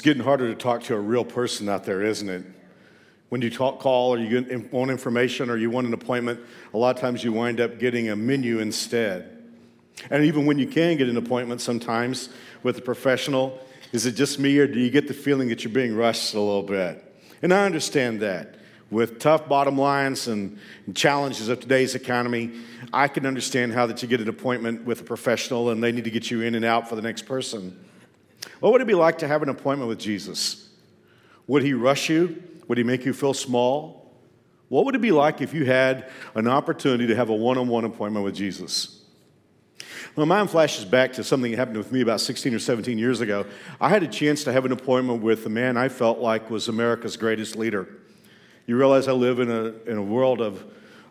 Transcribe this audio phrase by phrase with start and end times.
[0.00, 2.42] It's getting harder to talk to a real person out there, isn't it?
[3.28, 6.40] When you talk, call or you want information or you want an appointment,
[6.72, 9.42] a lot of times you wind up getting a menu instead.
[10.08, 12.30] And even when you can get an appointment sometimes
[12.62, 13.58] with a professional,
[13.92, 16.40] is it just me or do you get the feeling that you're being rushed a
[16.40, 17.04] little bit?
[17.42, 18.54] And I understand that.
[18.90, 20.58] With tough bottom lines and
[20.94, 22.52] challenges of today's economy,
[22.90, 26.04] I can understand how that you get an appointment with a professional and they need
[26.04, 27.76] to get you in and out for the next person.
[28.60, 30.68] What would it be like to have an appointment with Jesus?
[31.46, 32.42] Would he rush you?
[32.68, 34.00] Would he make you feel small?
[34.68, 37.66] What would it be like if you had an opportunity to have a one on
[37.66, 39.02] one appointment with Jesus?
[40.16, 43.20] My mind flashes back to something that happened with me about 16 or 17 years
[43.20, 43.46] ago.
[43.80, 46.68] I had a chance to have an appointment with a man I felt like was
[46.68, 47.88] America's greatest leader.
[48.66, 50.64] You realize I live in a, in a world of,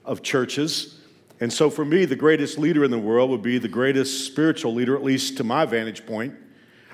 [0.06, 1.00] of churches.
[1.42, 4.74] And so for me, the greatest leader in the world would be the greatest spiritual
[4.74, 6.36] leader, at least to my vantage point.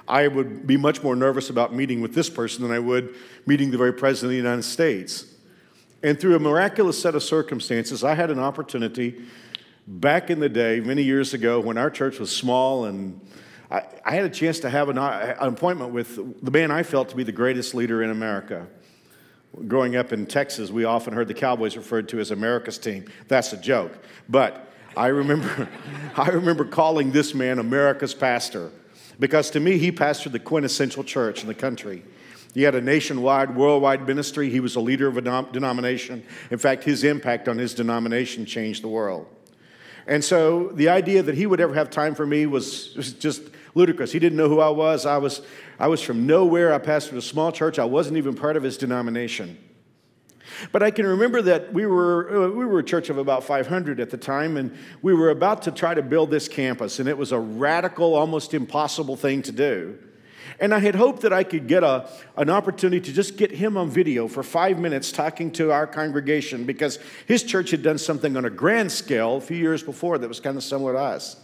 [0.08, 3.72] I would be much more nervous about meeting with this person than I would meeting
[3.72, 5.26] the very president of the United States.
[6.04, 9.16] And through a miraculous set of circumstances, I had an opportunity
[9.88, 13.20] back in the day, many years ago, when our church was small, and
[13.72, 16.84] I, I had a chance to have an, uh, an appointment with the man I
[16.84, 18.68] felt to be the greatest leader in America.
[19.68, 23.06] Growing up in Texas, we often heard the Cowboys referred to as America's team.
[23.28, 23.98] That's a joke.
[24.28, 25.70] But I remember,
[26.16, 28.72] I remember calling this man America's pastor
[29.20, 32.04] because to me, he pastored the quintessential church in the country.
[32.54, 34.50] He had a nationwide, worldwide ministry.
[34.50, 36.24] He was a leader of a denomination.
[36.52, 39.28] In fact, his impact on his denomination changed the world.
[40.08, 43.42] And so the idea that he would ever have time for me was, was just
[43.74, 44.12] ludicrous.
[44.12, 45.06] He didn't know who I was.
[45.06, 45.42] I was,
[45.80, 46.74] I was from nowhere.
[46.74, 47.78] I pastored a small church.
[47.80, 49.58] I wasn't even part of his denomination.
[50.72, 54.00] But I can remember that we were, uh, we were a church of about 500
[54.00, 57.18] at the time, and we were about to try to build this campus, and it
[57.18, 59.98] was a radical, almost impossible thing to do.
[60.60, 63.78] And I had hoped that I could get a, an opportunity to just get him
[63.78, 68.38] on video for five minutes talking to our congregation because his church had done something
[68.38, 71.38] on a grand scale a few years before that was kind of similar to us.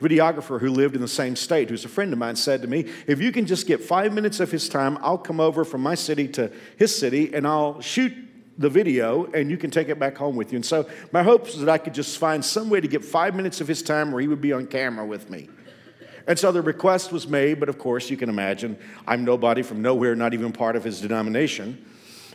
[0.00, 2.86] Videographer who lived in the same state, who's a friend of mine, said to me,
[3.06, 5.94] If you can just get five minutes of his time, I'll come over from my
[5.94, 8.12] city to his city and I'll shoot
[8.58, 10.56] the video and you can take it back home with you.
[10.56, 13.34] And so my hope was that I could just find some way to get five
[13.34, 15.48] minutes of his time where he would be on camera with me.
[16.26, 19.82] And so the request was made, but of course, you can imagine I'm nobody from
[19.82, 21.84] nowhere, not even part of his denomination.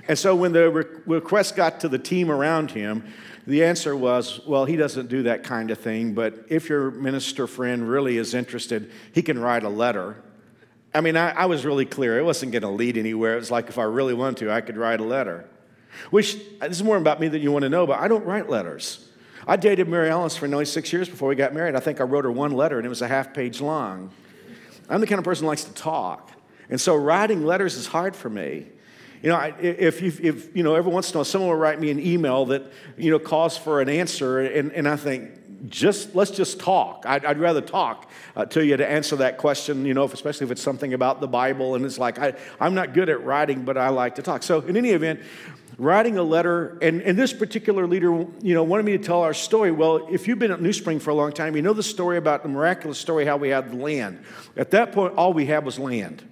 [0.07, 3.05] And so when the re- request got to the team around him,
[3.47, 7.45] the answer was, well, he doesn't do that kind of thing, but if your minister
[7.47, 10.17] friend really is interested, he can write a letter.
[10.93, 12.17] I mean, I, I was really clear.
[12.17, 13.33] It wasn't going to lead anywhere.
[13.35, 15.47] It was like if I really wanted to, I could write a letter.
[16.09, 18.49] Which, this is more about me than you want to know, but I don't write
[18.49, 19.07] letters.
[19.47, 21.75] I dated Mary Alice for nearly six years before we got married.
[21.75, 24.09] I think I wrote her one letter, and it was a half page long.
[24.89, 26.31] I'm the kind of person who likes to talk.
[26.69, 28.67] And so writing letters is hard for me.
[29.25, 31.79] You know, if, if, if, you know, every once in a while someone will write
[31.79, 36.13] me an email that, you know, calls for an answer, and, and I think, just,
[36.13, 37.05] let's just talk.
[37.07, 40.45] I'd, I'd rather talk uh, to you to answer that question, you know, if, especially
[40.45, 43.65] if it's something about the Bible, and it's like, I, I'm not good at writing,
[43.65, 44.43] but I like to talk.
[44.43, 45.21] So in any event,
[45.79, 49.33] writing a letter, and, and this particular leader, you know, wanted me to tell our
[49.33, 49.71] story.
[49.71, 52.17] Well, if you've been at New Spring for a long time, you know the story
[52.17, 54.23] about the miraculous story how we had the land.
[54.55, 56.23] At that point, all we had was land.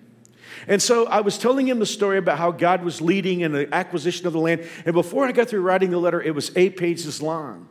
[0.67, 3.73] And so I was telling him the story about how God was leading in the
[3.73, 4.67] acquisition of the land.
[4.85, 7.67] And before I got through writing the letter, it was eight pages long.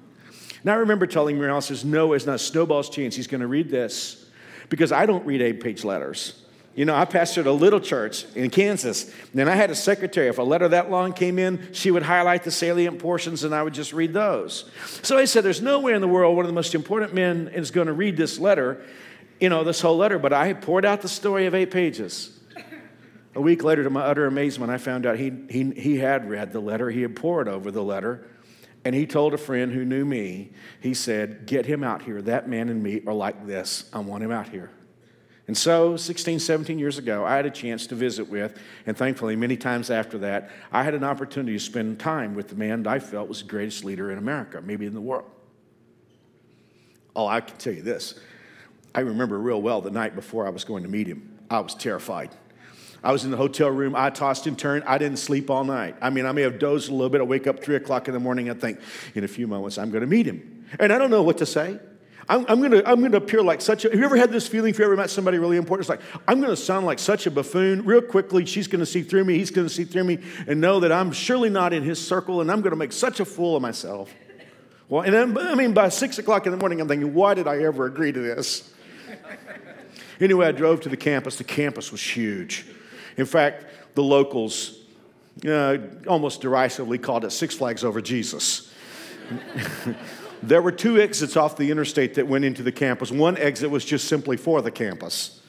[0.64, 3.68] Now I remember telling Muriel, says, no, it's not snowball's chance he's going to read
[3.68, 4.26] this
[4.68, 6.42] because I don't read eight page letters.
[6.74, 9.12] You know, I pastored a little church in Kansas.
[9.34, 10.28] And I had a secretary.
[10.28, 13.62] If a letter that long came in, she would highlight the salient portions and I
[13.62, 14.70] would just read those.
[15.02, 17.48] So I said, There's no way in the world one of the most important men
[17.48, 18.82] is going to read this letter,
[19.38, 20.18] you know, this whole letter.
[20.18, 22.38] But I poured out the story of eight pages.
[23.34, 26.52] A week later, to my utter amazement, I found out he, he, he had read
[26.52, 28.28] the letter, he had pored over the letter.
[28.84, 30.50] And he told a friend who knew me,
[30.80, 32.20] he said, Get him out here.
[32.20, 33.88] That man and me are like this.
[33.92, 34.70] I want him out here.
[35.46, 39.34] And so, 16, 17 years ago, I had a chance to visit with, and thankfully,
[39.34, 43.00] many times after that, I had an opportunity to spend time with the man I
[43.00, 45.28] felt was the greatest leader in America, maybe in the world.
[47.14, 48.18] Oh, I can tell you this.
[48.94, 51.38] I remember real well the night before I was going to meet him.
[51.50, 52.30] I was terrified.
[53.04, 53.94] I was in the hotel room.
[53.96, 54.84] I tossed and turned.
[54.84, 55.96] I didn't sleep all night.
[56.00, 57.20] I mean, I may have dozed a little bit.
[57.20, 58.78] I wake up three o'clock in the morning and think,
[59.14, 60.66] in a few moments, I'm going to meet him.
[60.78, 61.80] And I don't know what to say.
[62.28, 64.70] I'm, I'm, gonna, I'm gonna appear like such a, have you ever had this feeling
[64.70, 65.82] if you ever met somebody really important?
[65.82, 67.84] It's like, I'm gonna sound like such a buffoon.
[67.84, 70.92] Real quickly, she's gonna see through me, he's gonna see through me, and know that
[70.92, 74.14] I'm surely not in his circle, and I'm gonna make such a fool of myself.
[74.88, 77.48] Well, and then, I mean, by six o'clock in the morning, I'm thinking, why did
[77.48, 78.72] I ever agree to this?
[80.20, 81.36] Anyway, I drove to the campus.
[81.36, 82.64] The campus was huge.
[83.16, 84.78] In fact, the locals
[85.46, 88.72] uh, almost derisively called it Six Flags over Jesus.
[90.42, 93.10] there were two exits off the interstate that went into the campus.
[93.10, 95.40] One exit was just simply for the campus.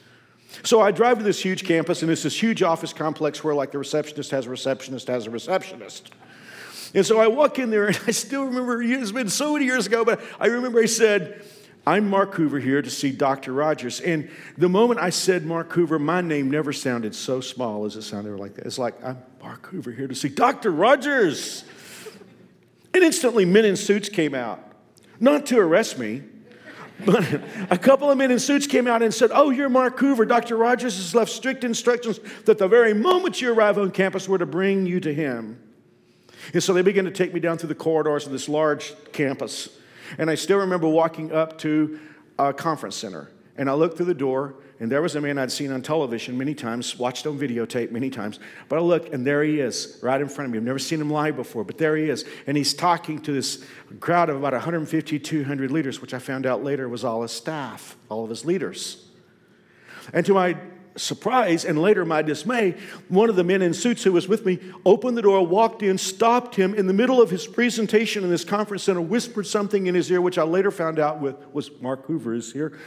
[0.64, 3.72] So I drive to this huge campus, and it's this huge office complex where, like,
[3.72, 6.12] the receptionist has a receptionist has a receptionist.
[6.94, 9.88] And so I walk in there, and I still remember, it's been so many years
[9.88, 11.44] ago, but I remember I said,
[11.86, 13.52] I'm Mark Hoover here to see Dr.
[13.52, 14.00] Rogers.
[14.00, 18.04] And the moment I said Mark Hoover, my name never sounded so small as it
[18.04, 18.66] sounded like that.
[18.66, 20.72] It's like, I'm Mark Hoover here to see Dr.
[20.72, 21.66] Rogers.
[22.94, 24.64] And instantly, men in suits came out,
[25.20, 26.24] not to arrest me,
[27.06, 27.26] but
[27.70, 30.26] a couple of men in suits came out and said, Oh, you're Mark Hoover.
[30.26, 30.56] Dr.
[30.56, 34.46] Rogers has left strict instructions that the very moment you arrive on campus, we're to
[34.46, 35.62] bring you to him.
[36.54, 39.70] And so they began to take me down through the corridors of this large campus.
[40.18, 42.00] And I still remember walking up to
[42.40, 43.30] a conference center.
[43.56, 46.36] And I looked through the door, and there was a man I'd seen on television
[46.38, 48.40] many times, watched on videotape many times.
[48.68, 50.58] But I look, and there he is, right in front of me.
[50.58, 52.26] I've never seen him live before, but there he is.
[52.48, 53.64] And he's talking to this
[54.00, 57.96] crowd of about 150, 200 leaders, which I found out later was all his staff,
[58.10, 59.06] all of his leaders.
[60.12, 60.58] And to my
[60.96, 62.76] surprise and later my dismay,
[63.10, 65.98] one of the men in suits who was with me opened the door, walked in,
[65.98, 69.96] stopped him in the middle of his presentation in this conference center, whispered something in
[69.96, 71.20] his ear, which I later found out
[71.54, 72.78] was Mark Hoover is here.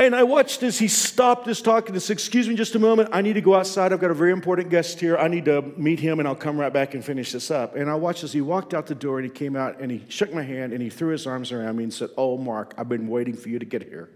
[0.00, 3.08] And I watched as he stopped his talk and said, Excuse me just a moment.
[3.12, 3.92] I need to go outside.
[3.92, 5.16] I've got a very important guest here.
[5.16, 7.74] I need to meet him and I'll come right back and finish this up.
[7.74, 10.04] And I watched as he walked out the door and he came out and he
[10.08, 12.88] shook my hand and he threw his arms around me and said, Oh, Mark, I've
[12.88, 14.08] been waiting for you to get here.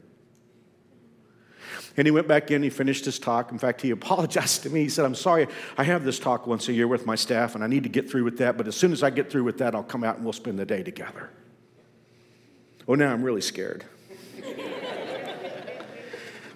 [1.96, 3.52] And he went back in, he finished his talk.
[3.52, 4.82] In fact, he apologized to me.
[4.82, 5.46] He said, I'm sorry,
[5.76, 8.10] I have this talk once a year with my staff, and I need to get
[8.10, 10.16] through with that, but as soon as I get through with that, I'll come out
[10.16, 11.30] and we'll spend the day together.
[12.88, 13.84] Oh, now I'm really scared.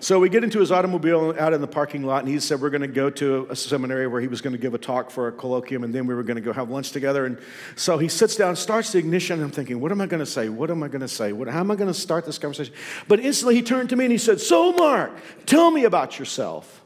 [0.06, 2.70] So we get into his automobile out in the parking lot, and he said we're
[2.70, 5.26] going to go to a seminary where he was going to give a talk for
[5.26, 7.26] a colloquium, and then we were going to go have lunch together.
[7.26, 7.40] And
[7.74, 10.24] so he sits down, starts the ignition, and I'm thinking, what am I going to
[10.24, 10.48] say?
[10.48, 11.32] What am I going to say?
[11.32, 12.72] What, how am I going to start this conversation?
[13.08, 15.10] But instantly he turned to me and he said, So, Mark,
[15.44, 16.84] tell me about yourself.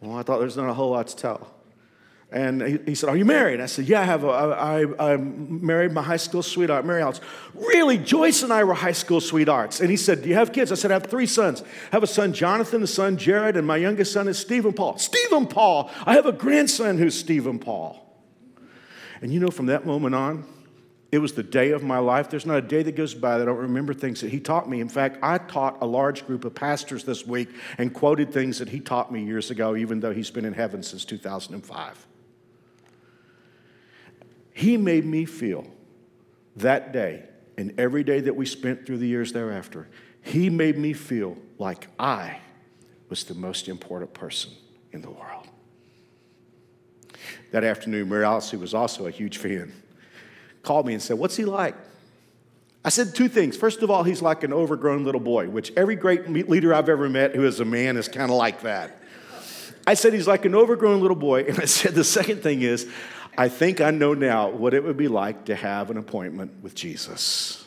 [0.00, 1.54] Well, I thought there's not a whole lot to tell.
[2.32, 3.60] And he, said, Are you married?
[3.60, 7.20] I said, Yeah, I have a, I, I married my high school sweetheart, Mary Alice.
[7.52, 7.98] Really?
[7.98, 9.80] Joyce and I were high school sweethearts.
[9.80, 10.72] And he said, Do you have kids?
[10.72, 11.60] I said, I have three sons.
[11.60, 14.96] I have a son, Jonathan, a son, Jared, and my youngest son is Stephen Paul.
[14.96, 15.90] Stephen Paul!
[16.06, 17.98] I have a grandson who's Stephen Paul.
[19.20, 20.46] And you know, from that moment on,
[21.12, 22.30] it was the day of my life.
[22.30, 24.70] There's not a day that goes by that I don't remember things that he taught
[24.70, 24.80] me.
[24.80, 28.70] In fact, I taught a large group of pastors this week and quoted things that
[28.70, 32.06] he taught me years ago, even though he's been in heaven since 2005.
[34.52, 35.66] He made me feel
[36.56, 37.24] that day
[37.56, 39.88] and every day that we spent through the years thereafter,
[40.22, 42.38] He made me feel like I
[43.08, 44.52] was the most important person
[44.92, 45.48] in the world.
[47.50, 49.72] That afternoon, Mary Alice, who was also a huge fan,
[50.62, 51.74] called me and said, What's he like?
[52.84, 53.56] I said two things.
[53.56, 57.08] First of all, he's like an overgrown little boy, which every great leader I've ever
[57.08, 58.98] met who is a man is kind of like that.
[59.86, 61.44] I said he's like an overgrown little boy.
[61.48, 62.88] And I said the second thing is,
[63.36, 66.74] I think I know now what it would be like to have an appointment with
[66.74, 67.64] Jesus.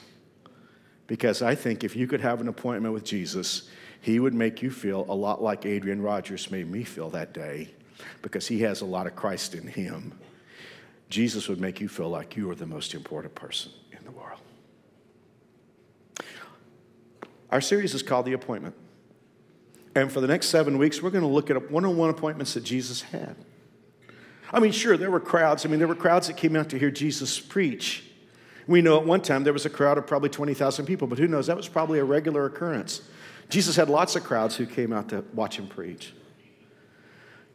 [1.08, 3.70] Because I think if you could have an appointment with Jesus,
[4.02, 7.74] he would make you feel a lot like Adrian Rogers made me feel that day,
[8.22, 10.18] because he has a lot of Christ in him.
[11.10, 14.40] Jesus would make you feel like you are the most important person in the world.
[17.52, 18.76] Our series is called The Appointment.
[19.96, 22.54] And for the next seven weeks, we're going to look at one on one appointments
[22.56, 23.36] that Jesus had.
[24.52, 25.66] I mean, sure, there were crowds.
[25.66, 28.04] I mean, there were crowds that came out to hear Jesus preach.
[28.68, 31.28] We know at one time there was a crowd of probably 20,000 people, but who
[31.28, 31.48] knows?
[31.48, 33.02] That was probably a regular occurrence.
[33.50, 36.14] Jesus had lots of crowds who came out to watch him preach.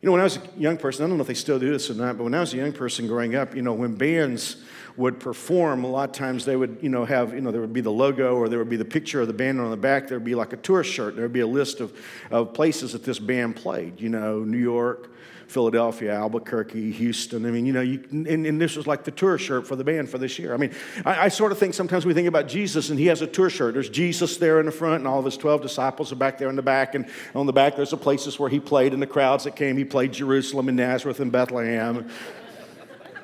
[0.00, 1.70] You know, when I was a young person, I don't know if they still do
[1.70, 3.96] this or not, but when I was a young person growing up, you know, when
[3.96, 4.56] bands
[4.96, 7.74] would perform, a lot of times they would, you know, have, you know, there would
[7.74, 10.08] be the logo or there would be the picture of the band on the back.
[10.08, 11.16] There would be like a tour shirt.
[11.16, 11.92] There would be a list of,
[12.30, 15.10] of places that this band played, you know, New York,
[15.50, 17.44] Philadelphia, Albuquerque, Houston.
[17.44, 19.82] I mean, you know, you, and, and, this was like the tour shirt for the
[19.82, 20.54] band for this year.
[20.54, 20.72] I mean,
[21.04, 23.50] I, I, sort of think sometimes we think about Jesus and he has a tour
[23.50, 23.74] shirt.
[23.74, 26.48] There's Jesus there in the front and all of his 12 disciples are back there
[26.48, 26.94] in the back.
[26.94, 29.76] And on the back, there's the places where he played and the crowds that came.
[29.76, 32.08] He played Jerusalem and Nazareth and Bethlehem.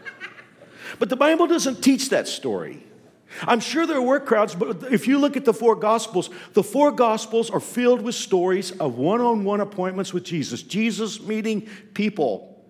[0.99, 2.83] but the Bible doesn't teach that story.
[3.43, 6.93] I'm sure there were crowds, but if you look at the four Gospels, the four
[6.93, 12.65] Gospels are filled with stories of one on one appointments with Jesus, Jesus meeting people.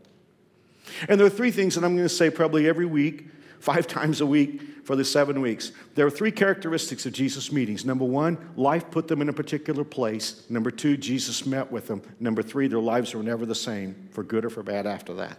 [1.08, 3.28] And there are three things that I'm going to say probably every week
[3.60, 5.72] five times a week for the seven weeks.
[5.94, 7.84] There are three characteristics of Jesus' meetings.
[7.84, 10.44] Number one, life put them in a particular place.
[10.48, 12.02] Number two, Jesus met with them.
[12.20, 15.38] Number three, their lives were never the same, for good or for bad after that.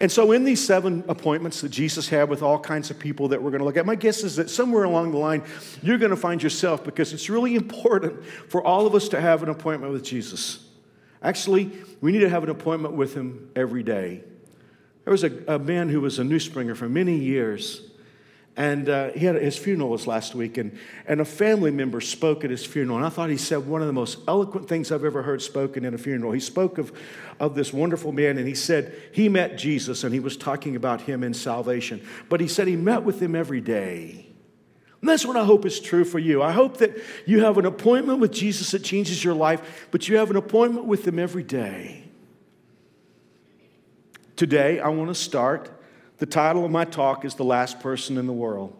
[0.00, 3.42] And so, in these seven appointments that Jesus had with all kinds of people that
[3.42, 5.42] we're going to look at, my guess is that somewhere along the line,
[5.82, 9.42] you're going to find yourself because it's really important for all of us to have
[9.42, 10.66] an appointment with Jesus.
[11.22, 14.22] Actually, we need to have an appointment with him every day.
[15.04, 17.90] There was a, a man who was a New Springer for many years,
[18.56, 22.44] and uh, he had his funeral was last week, and, and a family member spoke
[22.44, 22.98] at his funeral.
[22.98, 25.84] And I thought he said one of the most eloquent things I've ever heard spoken
[25.84, 26.30] in a funeral.
[26.30, 26.92] He spoke of,
[27.40, 31.00] of this wonderful man, and he said he met Jesus, and he was talking about
[31.00, 32.06] him in salvation.
[32.28, 34.26] But he said he met with him every day.
[35.00, 36.40] And that's what I hope is true for you.
[36.40, 36.96] I hope that
[37.26, 40.86] you have an appointment with Jesus that changes your life, but you have an appointment
[40.86, 42.04] with him every day.
[44.36, 45.70] Today, I want to start.
[46.18, 48.76] The title of my talk is The Last Person in the World.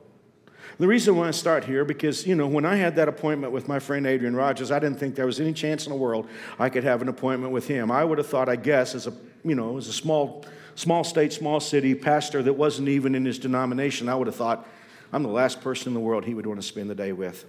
[0.78, 3.52] The reason I want to start here because, you know, when I had that appointment
[3.52, 6.28] with my friend Adrian Rogers, I didn't think there was any chance in the world
[6.58, 7.90] I could have an appointment with him.
[7.90, 9.12] I would have thought, I guess, as a,
[9.44, 13.38] you know, as a small, small state, small city pastor that wasn't even in his
[13.38, 14.66] denomination, I would have thought,
[15.12, 17.44] I'm the last person in the world he would want to spend the day with.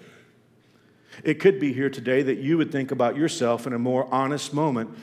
[1.23, 4.53] It could be here today that you would think about yourself in a more honest
[4.53, 4.95] moment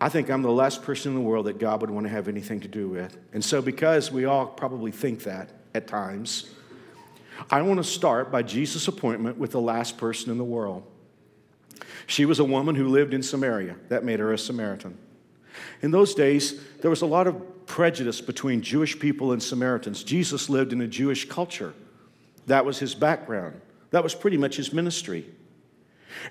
[0.00, 2.28] I think I'm the last person in the world that God would want to have
[2.28, 3.16] anything to do with.
[3.32, 6.50] And so, because we all probably think that at times,
[7.50, 10.84] I want to start by Jesus' appointment with the last person in the world.
[12.06, 13.76] She was a woman who lived in Samaria.
[13.88, 14.98] That made her a Samaritan.
[15.82, 20.04] In those days, there was a lot of prejudice between Jewish people and Samaritans.
[20.04, 21.74] Jesus lived in a Jewish culture.
[22.46, 23.60] That was his background,
[23.90, 25.26] that was pretty much his ministry.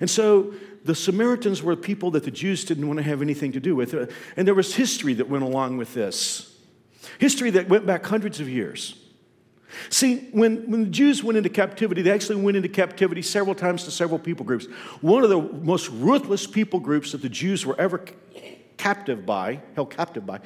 [0.00, 0.54] And so
[0.86, 3.94] the Samaritans were people that the Jews didn't want to have anything to do with.
[4.36, 6.56] And there was history that went along with this
[7.18, 8.96] history that went back hundreds of years.
[9.90, 13.84] See, when, when the Jews went into captivity, they actually went into captivity several times
[13.84, 14.66] to several people groups.
[15.00, 18.04] One of the most ruthless people groups that the Jews were ever
[18.76, 20.40] captive by, held captive by,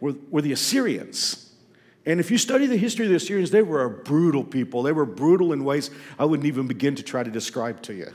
[0.00, 1.50] were, were the Assyrians.
[2.04, 4.82] And if you study the history of the Assyrians, they were a brutal people.
[4.82, 8.12] They were brutal in ways I wouldn't even begin to try to describe to you.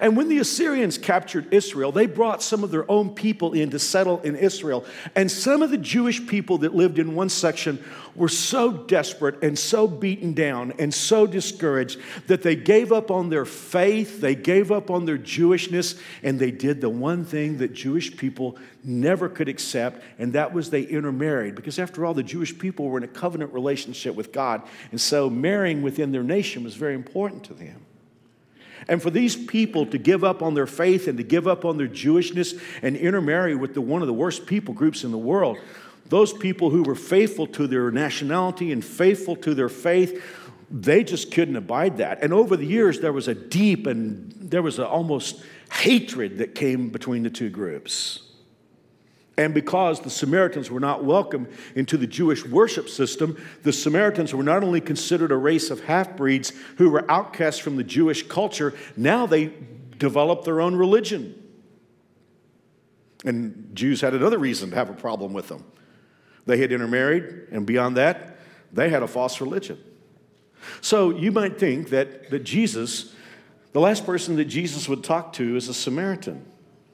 [0.00, 3.78] And when the Assyrians captured Israel, they brought some of their own people in to
[3.78, 4.84] settle in Israel.
[5.14, 7.82] And some of the Jewish people that lived in one section
[8.14, 13.28] were so desperate and so beaten down and so discouraged that they gave up on
[13.28, 17.72] their faith, they gave up on their Jewishness, and they did the one thing that
[17.72, 21.54] Jewish people never could accept, and that was they intermarried.
[21.54, 25.28] Because after all, the Jewish people were in a covenant relationship with God, and so
[25.28, 27.85] marrying within their nation was very important to them.
[28.88, 31.76] And for these people to give up on their faith and to give up on
[31.76, 35.58] their Jewishness and intermarry with the, one of the worst people groups in the world,
[36.08, 40.22] those people who were faithful to their nationality and faithful to their faith,
[40.70, 42.22] they just couldn't abide that.
[42.22, 46.90] And over the years, there was a deep and there was almost hatred that came
[46.90, 48.25] between the two groups.
[49.38, 54.42] And because the Samaritans were not welcome into the Jewish worship system, the Samaritans were
[54.42, 58.72] not only considered a race of half breeds who were outcasts from the Jewish culture,
[58.96, 59.52] now they
[59.98, 61.42] developed their own religion.
[63.24, 65.64] And Jews had another reason to have a problem with them.
[66.46, 68.38] They had intermarried, and beyond that,
[68.72, 69.78] they had a false religion.
[70.80, 73.14] So you might think that, that Jesus,
[73.72, 76.46] the last person that Jesus would talk to, is a Samaritan,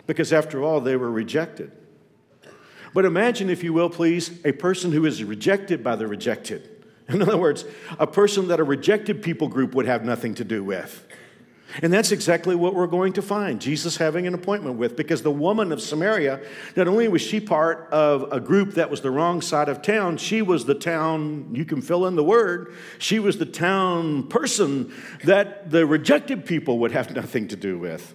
[0.06, 1.70] because after all, they were rejected.
[2.94, 6.68] But imagine, if you will, please, a person who is rejected by the rejected.
[7.08, 7.64] In other words,
[7.98, 11.06] a person that a rejected people group would have nothing to do with.
[11.80, 15.30] And that's exactly what we're going to find Jesus having an appointment with, because the
[15.30, 16.40] woman of Samaria,
[16.76, 20.18] not only was she part of a group that was the wrong side of town,
[20.18, 24.92] she was the town, you can fill in the word, she was the town person
[25.24, 28.14] that the rejected people would have nothing to do with.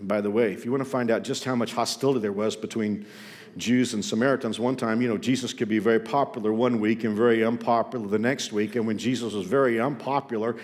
[0.00, 2.56] By the way, if you want to find out just how much hostility there was
[2.56, 3.06] between
[3.56, 7.16] Jews and Samaritans, one time, you know, Jesus could be very popular one week and
[7.16, 8.74] very unpopular the next week.
[8.74, 10.56] And when Jesus was very unpopular,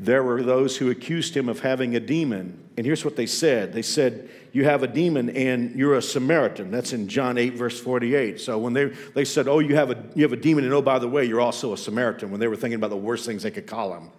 [0.00, 2.58] there were those who accused him of having a demon.
[2.76, 6.70] And here's what they said they said, You have a demon and you're a Samaritan.
[6.70, 8.40] That's in John 8, verse 48.
[8.40, 10.80] So when they, they said, Oh, you have, a, you have a demon, and oh,
[10.80, 13.42] by the way, you're also a Samaritan, when they were thinking about the worst things
[13.42, 14.10] they could call him.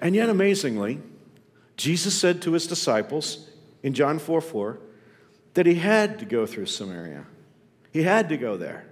[0.00, 1.00] And yet, amazingly,
[1.76, 3.50] Jesus said to his disciples
[3.82, 4.78] in John 4 4
[5.54, 7.26] that he had to go through Samaria.
[7.92, 8.86] He had to go there.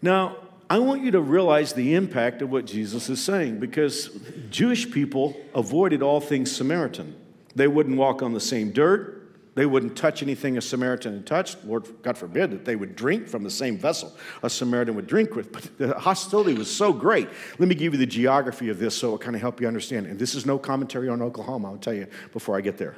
[0.00, 0.36] Now,
[0.70, 4.10] I want you to realize the impact of what Jesus is saying because
[4.50, 7.16] Jewish people avoided all things Samaritan.
[7.54, 9.17] They wouldn't walk on the same dirt,
[9.58, 11.64] They wouldn't touch anything a Samaritan had touched.
[11.64, 15.34] Lord, God forbid that they would drink from the same vessel a Samaritan would drink
[15.34, 15.50] with.
[15.50, 17.28] But the hostility was so great.
[17.58, 20.06] Let me give you the geography of this so it kind of help you understand.
[20.06, 22.94] And this is no commentary on Oklahoma, I'll tell you before I get there.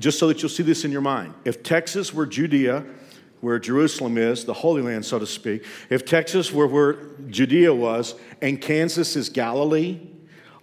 [0.00, 1.32] Just so that you'll see this in your mind.
[1.44, 2.84] If Texas were Judea,
[3.42, 6.94] where Jerusalem is, the Holy Land, so to speak, if Texas were where
[7.28, 10.00] Judea was, and Kansas is Galilee,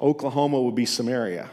[0.01, 1.49] Oklahoma would be Samaria.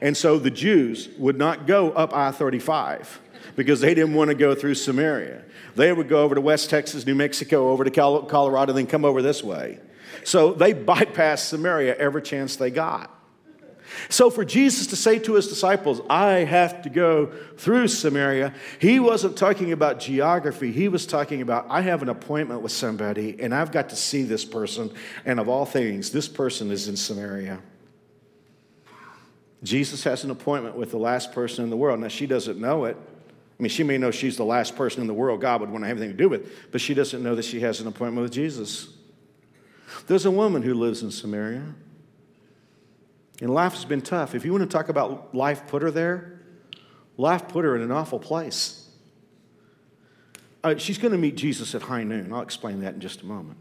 [0.00, 3.20] And so the Jews would not go up I 35
[3.56, 5.42] because they didn't want to go through Samaria.
[5.74, 9.22] They would go over to West Texas, New Mexico, over to Colorado, then come over
[9.22, 9.78] this way.
[10.24, 13.10] So they bypassed Samaria every chance they got.
[14.08, 19.00] So for Jesus to say to his disciples, I have to go through Samaria, he
[19.00, 20.72] wasn't talking about geography.
[20.72, 24.22] He was talking about, I have an appointment with somebody and I've got to see
[24.22, 24.92] this person.
[25.24, 27.60] And of all things, this person is in Samaria.
[29.62, 32.00] Jesus has an appointment with the last person in the world.
[32.00, 32.96] Now, she doesn't know it.
[32.98, 35.84] I mean, she may know she's the last person in the world God would want
[35.84, 38.24] to have anything to do with, but she doesn't know that she has an appointment
[38.24, 38.88] with Jesus.
[40.08, 41.74] There's a woman who lives in Samaria.
[43.40, 44.34] And life has been tough.
[44.34, 46.40] If you want to talk about life put her there,
[47.16, 48.88] life put her in an awful place.
[50.64, 52.32] Uh, she's going to meet Jesus at high noon.
[52.32, 53.58] I'll explain that in just a moment.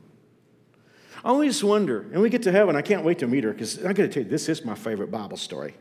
[1.24, 3.79] I always wonder, and we get to heaven, I can't wait to meet her because
[3.79, 5.75] I got to tell you, this is my favorite Bible story.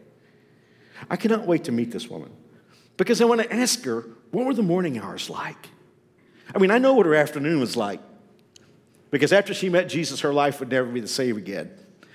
[1.08, 2.30] I cannot wait to meet this woman
[2.96, 5.68] because I want to ask her, what were the morning hours like?
[6.54, 8.00] I mean, I know what her afternoon was like
[9.10, 11.70] because after she met Jesus, her life would never be the same again.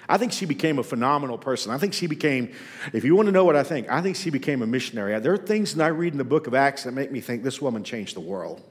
[0.08, 1.72] I think she became a phenomenal person.
[1.72, 2.54] I think she became,
[2.94, 5.20] if you want to know what I think, I think she became a missionary.
[5.20, 7.44] There are things that I read in the book of Acts that make me think
[7.44, 8.62] this woman changed the world.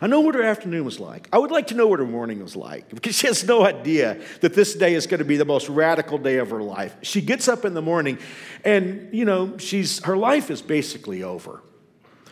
[0.00, 1.28] I know what her afternoon was like.
[1.32, 4.20] I would like to know what her morning was like because she has no idea
[4.40, 6.96] that this day is going to be the most radical day of her life.
[7.02, 8.18] She gets up in the morning
[8.64, 11.62] and, you know, she's, her life is basically over.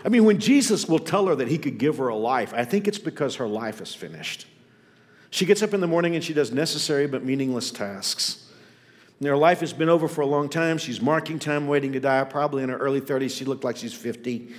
[0.04, 2.64] I mean, when Jesus will tell her that he could give her a life, I
[2.64, 4.46] think it's because her life is finished.
[5.30, 8.44] She gets up in the morning and she does necessary but meaningless tasks.
[9.18, 10.76] And her life has been over for a long time.
[10.76, 12.22] She's marking time, waiting to die.
[12.24, 13.36] Probably in her early 30s.
[13.36, 14.52] She looked like she's 50.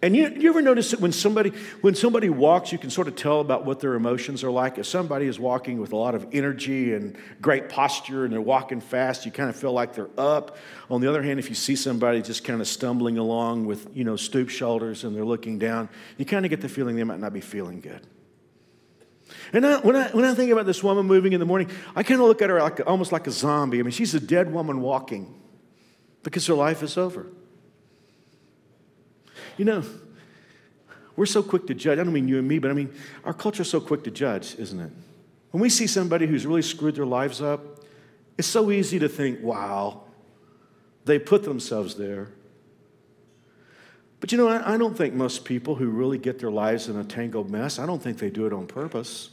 [0.00, 3.16] And you, you ever notice that when somebody, when somebody walks, you can sort of
[3.16, 4.78] tell about what their emotions are like?
[4.78, 8.80] If somebody is walking with a lot of energy and great posture and they're walking
[8.80, 10.56] fast, you kind of feel like they're up.
[10.88, 14.04] On the other hand, if you see somebody just kind of stumbling along with, you
[14.04, 17.20] know, stoop shoulders and they're looking down, you kind of get the feeling they might
[17.20, 18.06] not be feeling good.
[19.52, 22.04] And I, when, I, when I think about this woman moving in the morning, I
[22.04, 23.80] kind of look at her like, almost like a zombie.
[23.80, 25.34] I mean, she's a dead woman walking
[26.22, 27.26] because her life is over.
[29.58, 29.84] You know,
[31.16, 31.98] we're so quick to judge.
[31.98, 32.94] I don't mean you and me, but I mean,
[33.24, 34.92] our culture's so quick to judge, isn't it?
[35.50, 37.84] When we see somebody who's really screwed their lives up,
[38.38, 40.02] it's so easy to think, wow,
[41.04, 42.28] they put themselves there.
[44.20, 47.04] But you know, I don't think most people who really get their lives in a
[47.04, 49.30] tangled mess, I don't think they do it on purpose.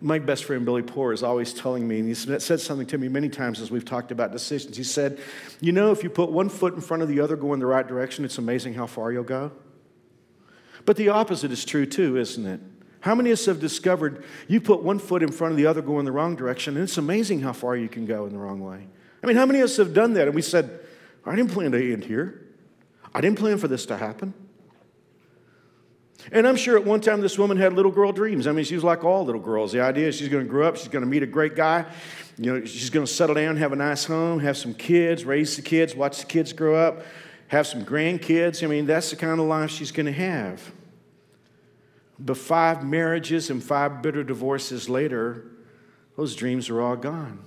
[0.00, 3.08] My best friend Billy Poor is always telling me, and he's said something to me
[3.08, 4.76] many times as we've talked about decisions.
[4.76, 5.18] He said,
[5.60, 7.86] You know, if you put one foot in front of the other going the right
[7.86, 9.50] direction, it's amazing how far you'll go.
[10.84, 12.60] But the opposite is true too, isn't it?
[13.00, 15.82] How many of us have discovered you put one foot in front of the other
[15.82, 18.60] going the wrong direction, and it's amazing how far you can go in the wrong
[18.60, 18.86] way?
[19.22, 20.80] I mean, how many of us have done that and we said,
[21.26, 22.46] I didn't plan to end here,
[23.14, 24.32] I didn't plan for this to happen?
[26.30, 28.46] And I'm sure at one time this woman had little girl dreams.
[28.46, 29.72] I mean, she was like all little girls.
[29.72, 31.86] The idea is she's going to grow up, she's going to meet a great guy,
[32.36, 35.56] you know, she's going to settle down, have a nice home, have some kids, raise
[35.56, 37.02] the kids, watch the kids grow up,
[37.48, 38.62] have some grandkids.
[38.62, 40.72] I mean, that's the kind of life she's going to have.
[42.18, 45.44] But five marriages and five bitter divorces later,
[46.16, 47.44] those dreams are all gone.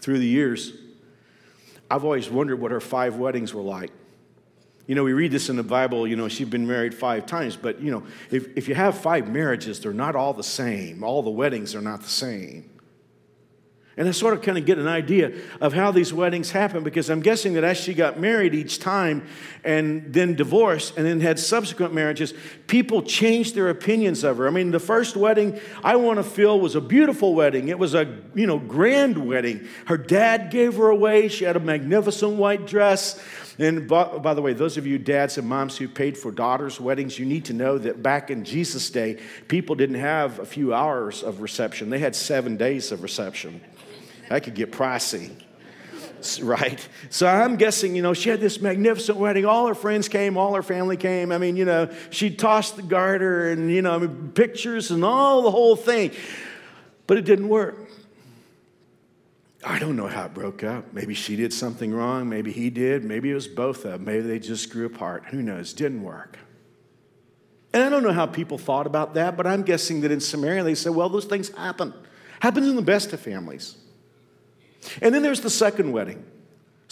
[0.00, 0.72] Through the years,
[1.90, 3.90] I've always wondered what her five weddings were like.
[4.92, 7.56] You know, we read this in the Bible, you know, she'd been married five times,
[7.56, 11.02] but, you know, if, if you have five marriages, they're not all the same.
[11.02, 12.68] All the weddings are not the same.
[13.96, 17.10] And I sort of kind of get an idea of how these weddings happen because
[17.10, 19.26] I'm guessing that as she got married each time
[19.64, 22.32] and then divorced and then had subsequent marriages,
[22.66, 24.46] people changed their opinions of her.
[24.46, 27.68] I mean, the first wedding I want to feel was a beautiful wedding.
[27.68, 29.68] It was a, you know, grand wedding.
[29.86, 31.28] Her dad gave her away.
[31.28, 33.22] She had a magnificent white dress.
[33.62, 36.80] And by, by, the way, those of you dads and moms who paid for daughters'
[36.80, 40.74] weddings, you need to know that back in Jesus' day, people didn't have a few
[40.74, 43.60] hours of reception, they had seven days of reception.
[44.28, 45.30] That could get pricey.
[46.40, 46.88] Right?
[47.10, 49.44] So I'm guessing, you know, she had this magnificent wedding.
[49.44, 51.32] All her friends came, all her family came.
[51.32, 55.50] I mean, you know, she tossed the garter and, you know, pictures and all the
[55.50, 56.12] whole thing.
[57.08, 57.81] But it didn't work.
[59.64, 60.92] I don't know how it broke up.
[60.92, 62.28] Maybe she did something wrong.
[62.28, 63.04] Maybe he did.
[63.04, 64.04] Maybe it was both of them.
[64.04, 65.26] Maybe they just grew apart.
[65.30, 65.72] Who knows?
[65.72, 66.38] Didn't work.
[67.72, 70.64] And I don't know how people thought about that, but I'm guessing that in Samaria
[70.64, 71.94] they said, well, those things happen.
[72.40, 73.76] Happens in the best of families.
[75.00, 76.24] And then there's the second wedding.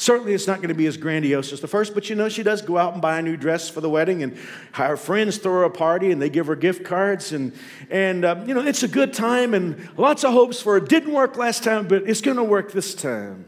[0.00, 2.42] Certainly, it's not going to be as grandiose as the first, but you know, she
[2.42, 4.34] does go out and buy a new dress for the wedding, and
[4.72, 7.32] her friends throw her a party and they give her gift cards.
[7.32, 7.52] And,
[7.90, 10.88] and uh, you know, it's a good time and lots of hopes for it.
[10.88, 13.44] Didn't work last time, but it's going to work this time.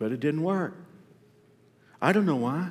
[0.00, 0.76] But it didn't work.
[2.02, 2.70] I don't know why.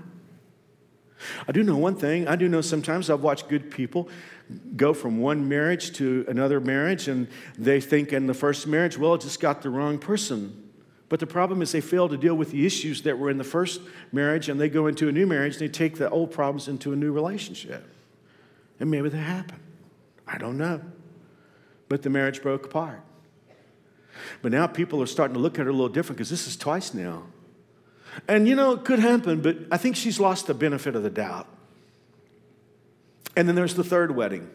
[1.48, 2.28] I do know one thing.
[2.28, 4.10] I do know sometimes I've watched good people
[4.76, 9.14] go from one marriage to another marriage, and they think in the first marriage, well,
[9.14, 10.65] it just got the wrong person.
[11.16, 13.46] But the problem is they fail to deal with the issues that were in the
[13.46, 13.80] first
[14.12, 16.92] marriage and they go into a new marriage and they take the old problems into
[16.92, 17.90] a new relationship.
[18.82, 19.62] And maybe that happened.
[20.28, 20.82] I don't know.
[21.88, 23.00] But the marriage broke apart.
[24.42, 26.58] But now people are starting to look at her a little different because this is
[26.58, 27.24] twice now.
[28.28, 31.10] And you know, it could happen, but I think she's lost the benefit of the
[31.10, 31.48] doubt.
[33.38, 34.50] And then there's the third wedding.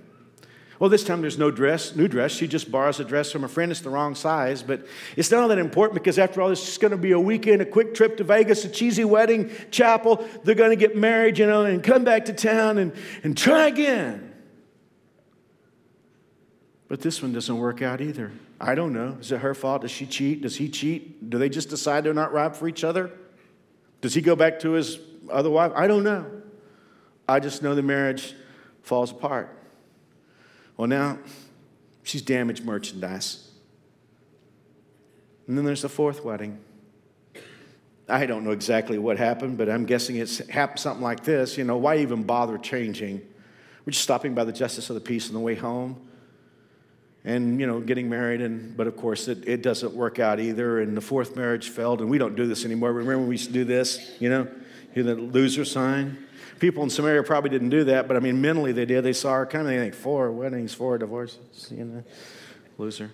[0.81, 2.33] Well, this time there's no dress, new dress.
[2.33, 3.71] She just borrows a dress from a friend.
[3.71, 6.81] It's the wrong size, but it's not all that important because after all, it's just
[6.81, 10.27] going to be a weekend, a quick trip to Vegas, a cheesy wedding, chapel.
[10.43, 13.67] They're going to get married, you know, and come back to town and, and try
[13.67, 14.35] again.
[16.89, 18.33] But this one doesn't work out either.
[18.59, 19.19] I don't know.
[19.21, 19.83] Is it her fault?
[19.83, 20.41] Does she cheat?
[20.41, 21.29] Does he cheat?
[21.29, 23.11] Do they just decide they're not right for each other?
[24.01, 24.99] Does he go back to his
[25.31, 25.73] other wife?
[25.77, 26.25] I don't know.
[27.29, 28.35] I just know the marriage
[28.83, 29.60] falls apart.
[30.81, 31.19] Well, now
[32.05, 33.51] she's damaged merchandise.
[35.47, 36.59] And then there's the fourth wedding.
[38.09, 41.59] I don't know exactly what happened, but I'm guessing it's happened something like this.
[41.59, 43.21] You know, why even bother changing?
[43.85, 46.01] We're just stopping by the justice of the peace on the way home
[47.27, 50.81] and you know getting married and but of course it, it doesn't work out either
[50.81, 53.49] and the fourth marriage failed and we don't do this anymore remember when we used
[53.49, 54.49] to do this you know
[54.95, 56.17] hear the loser sign
[56.61, 59.03] people in Samaria probably didn't do that, but I mean, mentally they did.
[59.03, 59.77] They saw her coming.
[59.77, 62.05] They think, four weddings, four divorces, you know,
[62.79, 63.11] loser.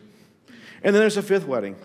[0.82, 1.76] And then there's a fifth wedding.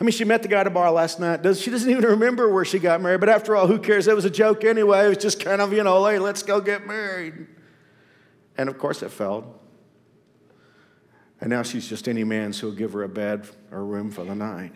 [0.00, 1.42] I mean, she met the guy at a bar last night.
[1.42, 4.08] Does, she doesn't even remember where she got married, but after all, who cares?
[4.08, 5.06] It was a joke anyway.
[5.06, 7.46] It was just kind of, you know, hey, let's go get married.
[8.58, 9.58] And of course, it failed.
[11.40, 14.34] And now she's just any man's who'll give her a bed or room for the
[14.34, 14.72] night.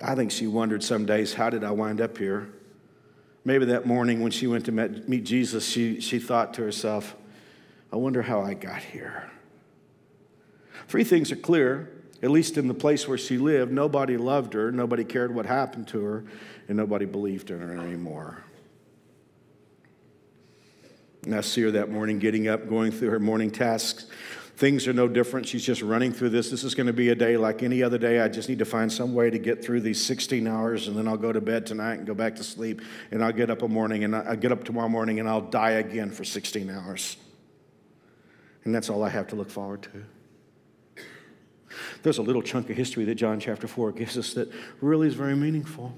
[0.00, 2.48] I think she wondered some days, how did I wind up here?
[3.44, 7.16] Maybe that morning when she went to meet Jesus, she, she thought to herself,
[7.92, 9.30] I wonder how I got here.
[10.86, 11.90] Three things are clear,
[12.22, 13.72] at least in the place where she lived.
[13.72, 16.24] Nobody loved her, nobody cared what happened to her,
[16.68, 18.44] and nobody believed in her anymore.
[21.24, 24.06] And I see her that morning getting up, going through her morning tasks.
[24.58, 25.46] Things are no different.
[25.46, 26.50] She's just running through this.
[26.50, 28.18] This is going to be a day like any other day.
[28.18, 31.06] I just need to find some way to get through these 16 hours, and then
[31.06, 32.82] I'll go to bed tonight and go back to sleep.
[33.12, 35.70] And I'll get up a morning, and I'll get up tomorrow morning, and I'll die
[35.70, 37.18] again for 16 hours.
[38.64, 41.04] And that's all I have to look forward to.
[42.02, 45.14] There's a little chunk of history that John chapter 4 gives us that really is
[45.14, 45.94] very meaningful.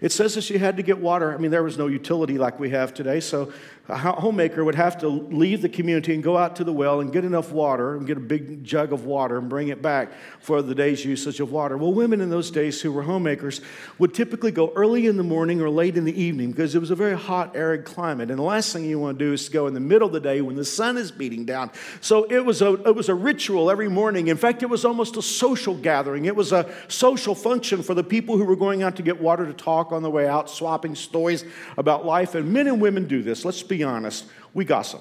[0.00, 1.34] It says that she had to get water.
[1.34, 3.52] I mean, there was no utility like we have today, so
[3.86, 7.12] a homemaker would have to leave the community and go out to the well and
[7.12, 10.62] get enough water and get a big jug of water and bring it back for
[10.62, 11.76] the day's usage of water.
[11.76, 13.60] Well, women in those days who were homemakers
[13.98, 16.90] would typically go early in the morning or late in the evening because it was
[16.90, 18.30] a very hot, arid climate.
[18.30, 20.14] And the last thing you want to do is to go in the middle of
[20.14, 21.70] the day when the sun is beating down.
[22.00, 24.28] So it was a, it was a ritual every morning.
[24.28, 28.04] In fact, it was almost a social gathering, it was a social function for the
[28.04, 30.94] people who were going out to get water to talk on the way out, swapping
[30.94, 31.44] stories
[31.76, 32.34] about life.
[32.34, 33.44] And men and women do this.
[33.44, 35.00] Let's be be honest, we gossip.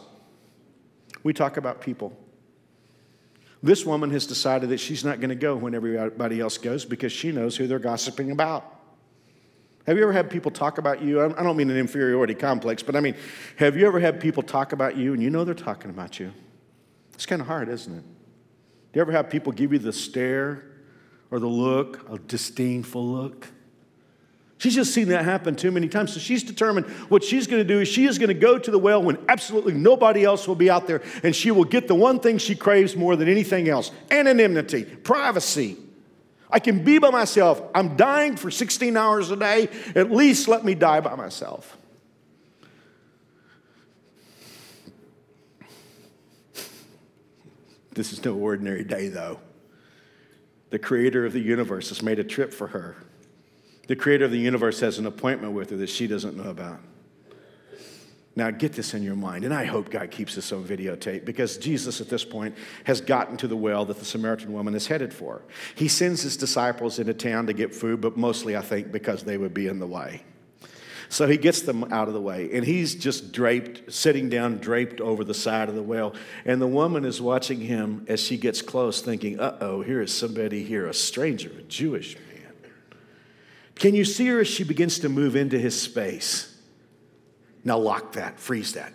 [1.23, 2.17] We talk about people.
[3.61, 7.13] This woman has decided that she's not going to go when everybody else goes because
[7.13, 8.69] she knows who they're gossiping about.
[9.87, 11.23] Have you ever had people talk about you?
[11.23, 13.15] I don't mean an inferiority complex, but I mean,
[13.57, 16.33] have you ever had people talk about you and you know they're talking about you?
[17.13, 18.01] It's kind of hard, isn't it?
[18.01, 20.63] Do you ever have people give you the stare
[21.31, 23.47] or the look, a disdainful look?
[24.63, 26.13] She's just seen that happen too many times.
[26.13, 28.71] So she's determined what she's going to do is she is going to go to
[28.71, 31.95] the well when absolutely nobody else will be out there, and she will get the
[31.95, 35.75] one thing she craves more than anything else anonymity, privacy.
[36.49, 37.61] I can be by myself.
[37.75, 39.67] I'm dying for 16 hours a day.
[39.95, 41.75] At least let me die by myself.
[47.91, 49.41] This is no ordinary day, though.
[50.69, 52.95] The creator of the universe has made a trip for her
[53.87, 56.79] the creator of the universe has an appointment with her that she doesn't know about.
[58.35, 61.57] Now, get this in your mind, and I hope God keeps this on videotape because
[61.57, 65.13] Jesus at this point has gotten to the well that the Samaritan woman is headed
[65.13, 65.43] for.
[65.75, 69.37] He sends his disciples into town to get food, but mostly, I think, because they
[69.37, 70.23] would be in the way.
[71.09, 74.99] So he gets them out of the way, and he's just draped, sitting down, draped
[74.99, 76.15] over the side of the well.
[76.43, 80.11] And the woman is watching him as she gets close, thinking, uh oh, here is
[80.11, 82.17] somebody here, a stranger, a Jewish.
[83.75, 86.57] Can you see her as she begins to move into his space?
[87.63, 88.93] Now lock that, freeze that.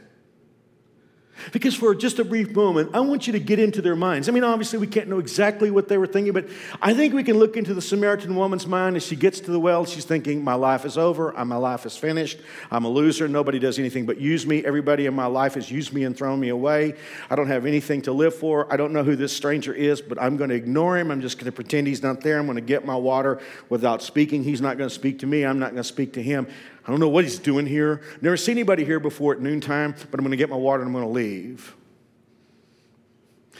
[1.52, 4.28] Because for just a brief moment, I want you to get into their minds.
[4.28, 6.48] I mean, obviously, we can't know exactly what they were thinking, but
[6.82, 9.60] I think we can look into the Samaritan woman's mind as she gets to the
[9.60, 9.84] well.
[9.84, 11.36] She's thinking, My life is over.
[11.36, 12.38] Uh, my life is finished.
[12.70, 13.28] I'm a loser.
[13.28, 14.64] Nobody does anything but use me.
[14.64, 16.94] Everybody in my life has used me and thrown me away.
[17.30, 18.72] I don't have anything to live for.
[18.72, 21.10] I don't know who this stranger is, but I'm going to ignore him.
[21.10, 22.38] I'm just going to pretend he's not there.
[22.38, 24.44] I'm going to get my water without speaking.
[24.44, 25.44] He's not going to speak to me.
[25.44, 26.46] I'm not going to speak to him.
[26.88, 28.00] I don't know what he's doing here.
[28.22, 30.88] Never seen anybody here before at noontime, but I'm going to get my water and
[30.88, 31.76] I'm going to leave.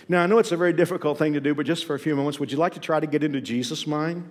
[0.09, 2.17] Now, I know it's a very difficult thing to do, but just for a few
[2.17, 4.27] moments, would you like to try to get into Jesus' mind?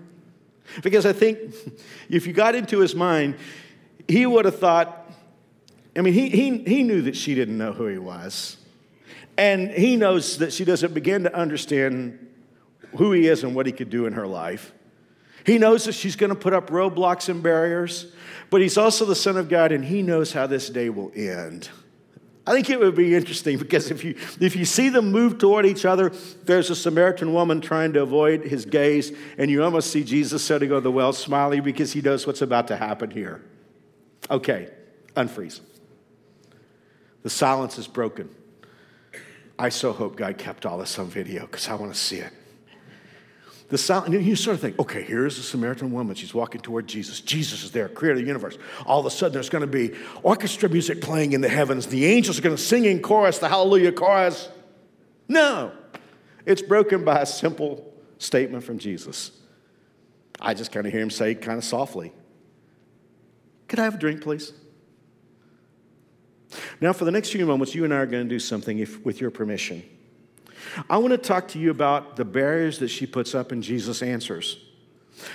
[0.81, 1.53] Because I think
[2.10, 3.36] if you got into his mind,
[4.07, 5.12] he would have thought,
[5.95, 8.57] I mean, he, he, he knew that she didn't know who he was.
[9.38, 12.17] And he knows that she doesn't begin to understand
[12.95, 14.73] who he is and what he could do in her life.
[15.47, 18.12] He knows that she's going to put up roadblocks and barriers,
[18.49, 21.69] but he's also the Son of God and he knows how this day will end.
[22.45, 25.65] I think it would be interesting because if you, if you see them move toward
[25.65, 26.12] each other,
[26.43, 30.71] there's a Samaritan woman trying to avoid his gaze, and you almost see Jesus setting
[30.73, 33.41] on the well smiling because he knows what's about to happen here.
[34.29, 34.69] Okay,
[35.15, 35.62] unfreeze.
[37.23, 38.29] The silence is broken.
[39.57, 42.33] I so hope God kept all this on video because I want to see it.
[43.69, 46.15] The sound, and you sort of think, okay, here's a Samaritan woman.
[46.15, 47.19] She's walking toward Jesus.
[47.19, 48.58] Jesus is there, creator of the universe.
[48.86, 51.88] All of a sudden, there's going to be orchestra music playing in the heavens.
[51.88, 54.47] The angels are going to sing in chorus, the hallelujah chorus.
[55.27, 55.73] No,
[56.45, 59.32] it's broken by a simple statement from Jesus.
[60.39, 62.13] I just kind of hear him say, kind of softly,
[63.67, 64.53] Could I have a drink, please?
[66.80, 69.03] Now, for the next few moments, you and I are going to do something, if,
[69.03, 69.84] with your permission.
[70.89, 74.01] I want to talk to you about the barriers that she puts up and Jesus
[74.01, 74.58] answers.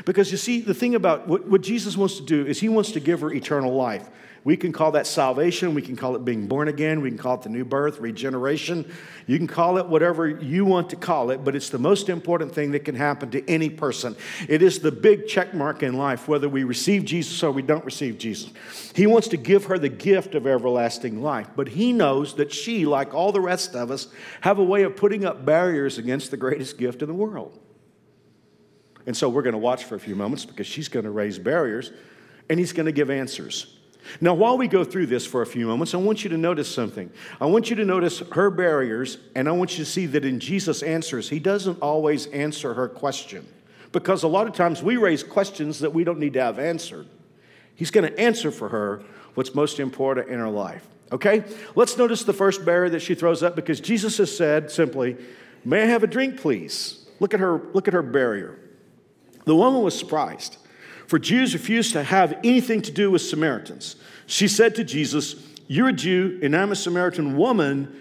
[0.04, 2.92] Because you see, the thing about what, what, Jesus wants to do is he wants
[2.92, 4.08] to give her eternal life.
[4.44, 5.72] We can call that salvation.
[5.72, 7.00] We can call it being born again.
[7.00, 8.92] We can call it the new birth, regeneration.
[9.28, 12.52] You can call it whatever you want to call it, but it's the most important
[12.52, 14.16] thing that can happen to any person.
[14.48, 17.84] It is the big check mark in life, whether we receive Jesus or we don't
[17.84, 18.50] receive Jesus.
[18.96, 22.84] He wants to give her the gift of everlasting life, but he knows that she,
[22.84, 24.08] like all the rest of us,
[24.40, 27.60] have a way of putting up barriers against the greatest gift in the world.
[29.06, 31.38] And so we're going to watch for a few moments because she's going to raise
[31.38, 31.92] barriers
[32.50, 33.78] and he's going to give answers.
[34.20, 36.72] Now, while we go through this for a few moments, I want you to notice
[36.72, 37.10] something.
[37.40, 40.40] I want you to notice her barriers, and I want you to see that in
[40.40, 43.46] Jesus' answers, he doesn't always answer her question.
[43.92, 47.06] Because a lot of times we raise questions that we don't need to have answered.
[47.74, 49.02] He's going to answer for her
[49.34, 50.86] what's most important in her life.
[51.10, 51.44] Okay?
[51.74, 55.16] Let's notice the first barrier that she throws up because Jesus has said simply,
[55.64, 57.06] May I have a drink, please?
[57.20, 58.58] Look at her, look at her barrier.
[59.44, 60.56] The woman was surprised
[61.06, 63.96] for Jews refused to have anything to do with Samaritans.
[64.26, 65.36] She said to Jesus,
[65.66, 68.00] You're a Jew, and I'm a Samaritan woman.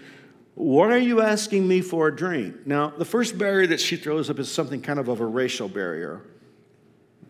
[0.54, 2.66] Why are you asking me for a drink?
[2.66, 5.68] Now, the first barrier that she throws up is something kind of of a racial
[5.68, 6.22] barrier.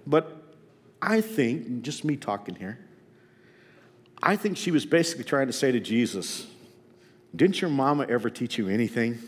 [0.07, 0.43] But
[1.01, 2.79] I think, just me talking here,
[4.23, 6.47] I think she was basically trying to say to Jesus,
[7.35, 9.19] Didn't your mama ever teach you anything?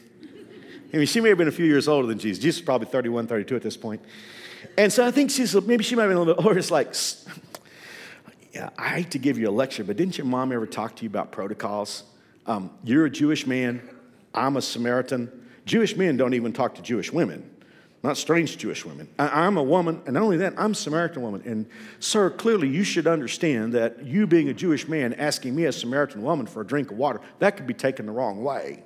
[0.95, 2.41] I mean, she may have been a few years older than Jesus.
[2.41, 4.01] Jesus is probably 31, 32 at this point.
[4.79, 6.57] And so I think she's maybe she might have been a little bit older.
[6.57, 6.95] It's like,
[8.53, 11.03] yeah, I hate to give you a lecture, but didn't your mom ever talk to
[11.03, 12.05] you about protocols?
[12.47, 13.83] Um, you're a Jewish man,
[14.33, 15.33] I'm a Samaritan.
[15.65, 17.51] Jewish men don't even talk to Jewish women,
[18.05, 19.09] not strange Jewish women.
[19.19, 21.43] I, am a woman, and not only that, I'm a Samaritan woman.
[21.45, 21.67] And,
[21.99, 26.23] sir, clearly you should understand that you being a Jewish man asking me, a Samaritan
[26.23, 28.85] woman, for a drink of water, that could be taken the wrong way.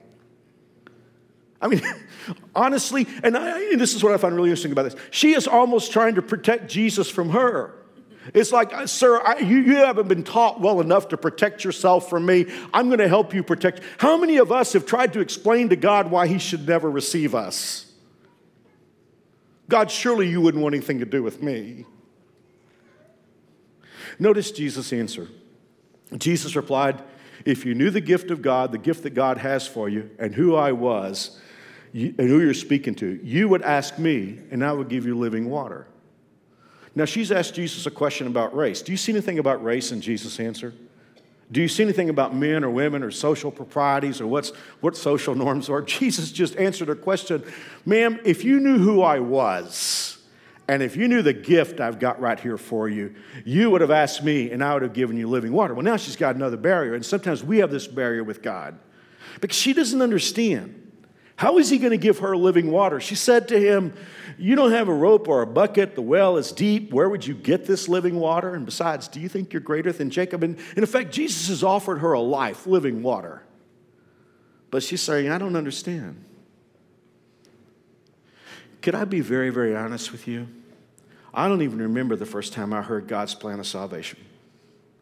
[1.61, 1.83] I mean,
[2.55, 4.97] honestly, and, I, and this is what I find really interesting about this.
[5.11, 7.75] She is almost trying to protect Jesus from her.
[8.35, 12.11] It's like, uh, sir, I, you, you haven't been taught well enough to protect yourself
[12.11, 12.47] from me.
[12.75, 13.81] I'm going to help you protect.
[13.97, 17.35] How many of us have tried to explain to God why he should never receive
[17.35, 17.87] us?
[19.69, 21.85] God, surely you wouldn't want anything to do with me.
[24.19, 25.29] Notice Jesus' answer.
[26.17, 27.03] Jesus replied,
[27.45, 30.35] If you knew the gift of God, the gift that God has for you, and
[30.35, 31.39] who I was,
[31.93, 35.49] and who you're speaking to, you would ask me, and I would give you living
[35.49, 35.87] water.
[36.95, 38.83] Now, she's asked Jesus a question about race.
[38.83, 40.75] Do you see anything about race in Jesus' answer?
[41.51, 45.35] Do you see anything about men or women or social proprieties or what's, what social
[45.35, 45.81] norms are?
[45.99, 47.43] Jesus just answered her question
[47.87, 50.19] Ma'am, if you knew who I was,
[50.69, 53.15] and if you knew the gift I've got right here for you,
[53.47, 55.73] you would have asked me and I would have given you living water.
[55.73, 56.95] Well, now she's got another barrier.
[56.95, 58.79] And sometimes we have this barrier with God
[59.41, 60.88] because she doesn't understand.
[61.39, 62.99] How is he going to give her living water?
[62.99, 63.95] She said to him,
[64.39, 65.95] You don't have a rope or a bucket.
[65.95, 66.93] The well is deep.
[66.93, 68.55] Where would you get this living water?
[68.55, 70.43] And besides, do you think you're greater than Jacob?
[70.43, 73.45] And in effect, Jesus has offered her a life, living water.
[74.73, 76.25] But she's saying, I don't understand.
[78.83, 80.49] Could I be very, very honest with you?
[81.33, 84.19] I don't even remember the first time I heard God's plan of salvation.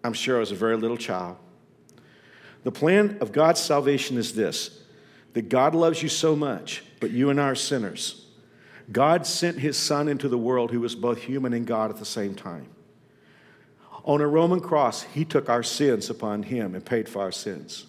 [0.05, 1.39] I'm sure I was a very little child.
[2.63, 4.83] The plan of God's salvation is this
[5.37, 8.25] that God loves you so much, but you and I are sinners.
[8.91, 12.07] God sent his Son into the world who was both human and God at the
[12.07, 12.69] same time.
[14.05, 17.85] On a Roman cross, he took our sins upon him and paid for our sins.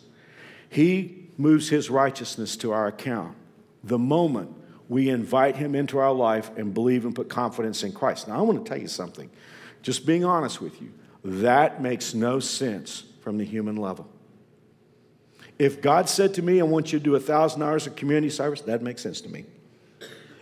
[0.68, 3.38] He moves his righteousness to our account
[3.82, 4.54] the moment
[4.90, 8.28] we invite him into our life and believe and put confidence in Christ.
[8.28, 9.30] Now, I want to tell you something,
[9.84, 10.92] just being honest with you,
[11.24, 14.10] that makes no sense from the human level.
[15.60, 18.30] If God said to me, I want you to do a thousand hours of community
[18.30, 19.46] service, that makes sense to me.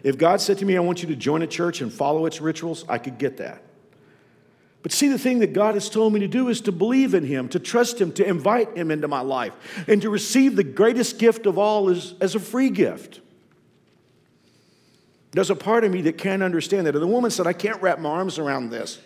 [0.03, 2.41] If God said to me, I want you to join a church and follow its
[2.41, 3.63] rituals, I could get that.
[4.83, 7.25] But see, the thing that God has told me to do is to believe in
[7.25, 9.53] Him, to trust Him, to invite Him into my life,
[9.87, 13.19] and to receive the greatest gift of all as, as a free gift.
[15.31, 16.93] There's a part of me that can't understand that.
[16.93, 18.99] And the woman said, I can't wrap my arms around this.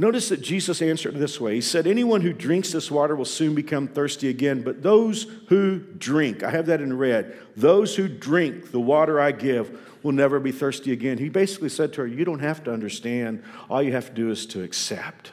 [0.00, 3.54] Notice that Jesus answered this way He said, Anyone who drinks this water will soon
[3.54, 8.70] become thirsty again, but those who drink, I have that in red, those who drink
[8.70, 11.18] the water I give will never be thirsty again.
[11.18, 13.44] He basically said to her, You don't have to understand.
[13.68, 15.32] All you have to do is to accept.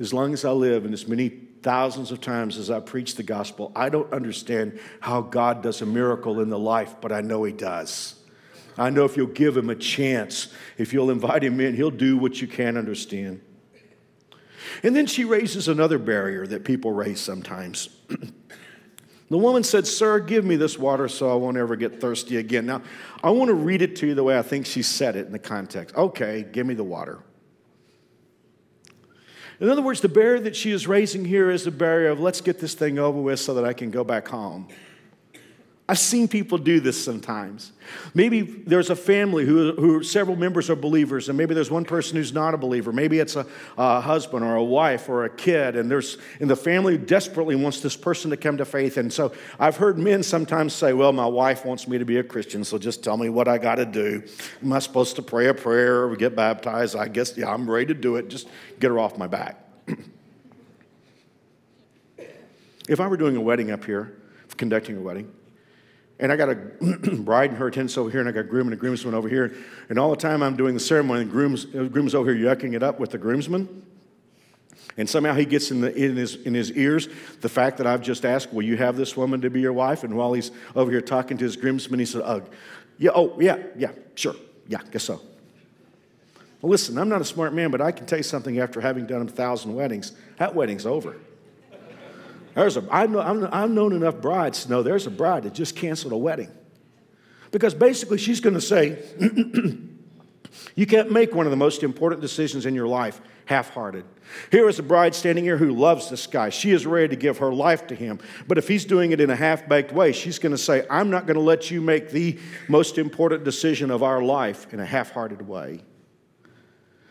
[0.00, 1.28] As long as I live, and as many
[1.62, 5.86] thousands of times as I preach the gospel, I don't understand how God does a
[5.86, 8.16] miracle in the life, but I know He does.
[8.78, 12.16] I know if you'll give Him a chance, if you'll invite Him in, He'll do
[12.16, 13.40] what you can't understand.
[14.82, 17.88] And then she raises another barrier that people raise sometimes.
[19.30, 22.66] the woman said, Sir, give me this water so I won't ever get thirsty again.
[22.66, 22.82] Now,
[23.22, 25.32] I want to read it to you the way I think she said it in
[25.32, 25.94] the context.
[25.96, 27.20] Okay, give me the water.
[29.58, 32.42] In other words, the barrier that she is raising here is the barrier of let's
[32.42, 34.68] get this thing over with so that I can go back home.
[35.88, 37.70] I've seen people do this sometimes.
[38.12, 42.16] Maybe there's a family who, who several members are believers, and maybe there's one person
[42.16, 42.92] who's not a believer.
[42.92, 43.46] Maybe it's a,
[43.78, 47.82] a husband or a wife or a kid, and there's and the family desperately wants
[47.82, 48.96] this person to come to faith.
[48.96, 52.24] And so I've heard men sometimes say, "Well, my wife wants me to be a
[52.24, 54.24] Christian, so just tell me what I got to do.
[54.64, 56.96] Am I supposed to pray a prayer or get baptized?
[56.96, 58.26] I guess yeah, I'm ready to do it.
[58.26, 58.48] Just
[58.80, 59.62] get her off my back."
[62.88, 64.16] if I were doing a wedding up here,
[64.56, 65.32] conducting a wedding
[66.18, 66.54] and I got a
[67.18, 69.28] bride and her attendants over here, and I got a groom and a groomsman over
[69.28, 69.54] here.
[69.88, 72.74] And all the time I'm doing the ceremony, the groom's, the groom's over here yucking
[72.74, 73.82] it up with the groomsman.
[74.98, 77.08] And somehow he gets in, the, in, his, in his ears
[77.42, 80.04] the fact that I've just asked, Will you have this woman to be your wife?
[80.04, 82.40] And while he's over here talking to his groomsman, he said, uh,
[82.98, 84.36] Yeah, oh, yeah, yeah, sure.
[84.68, 85.20] Yeah, guess so.
[86.62, 89.06] Well, listen, I'm not a smart man, but I can tell you something after having
[89.06, 90.12] done a thousand weddings.
[90.38, 91.16] That wedding's over.
[92.56, 95.76] There's a, I know, I've known enough brides to know there's a bride that just
[95.76, 96.50] canceled a wedding.
[97.52, 98.98] Because basically, she's going to say,
[100.74, 104.04] You can't make one of the most important decisions in your life half hearted.
[104.50, 106.50] Here is a bride standing here who loves this guy.
[106.50, 108.18] She is ready to give her life to him.
[108.48, 111.10] But if he's doing it in a half baked way, she's going to say, I'm
[111.10, 112.38] not going to let you make the
[112.68, 115.80] most important decision of our life in a half hearted way.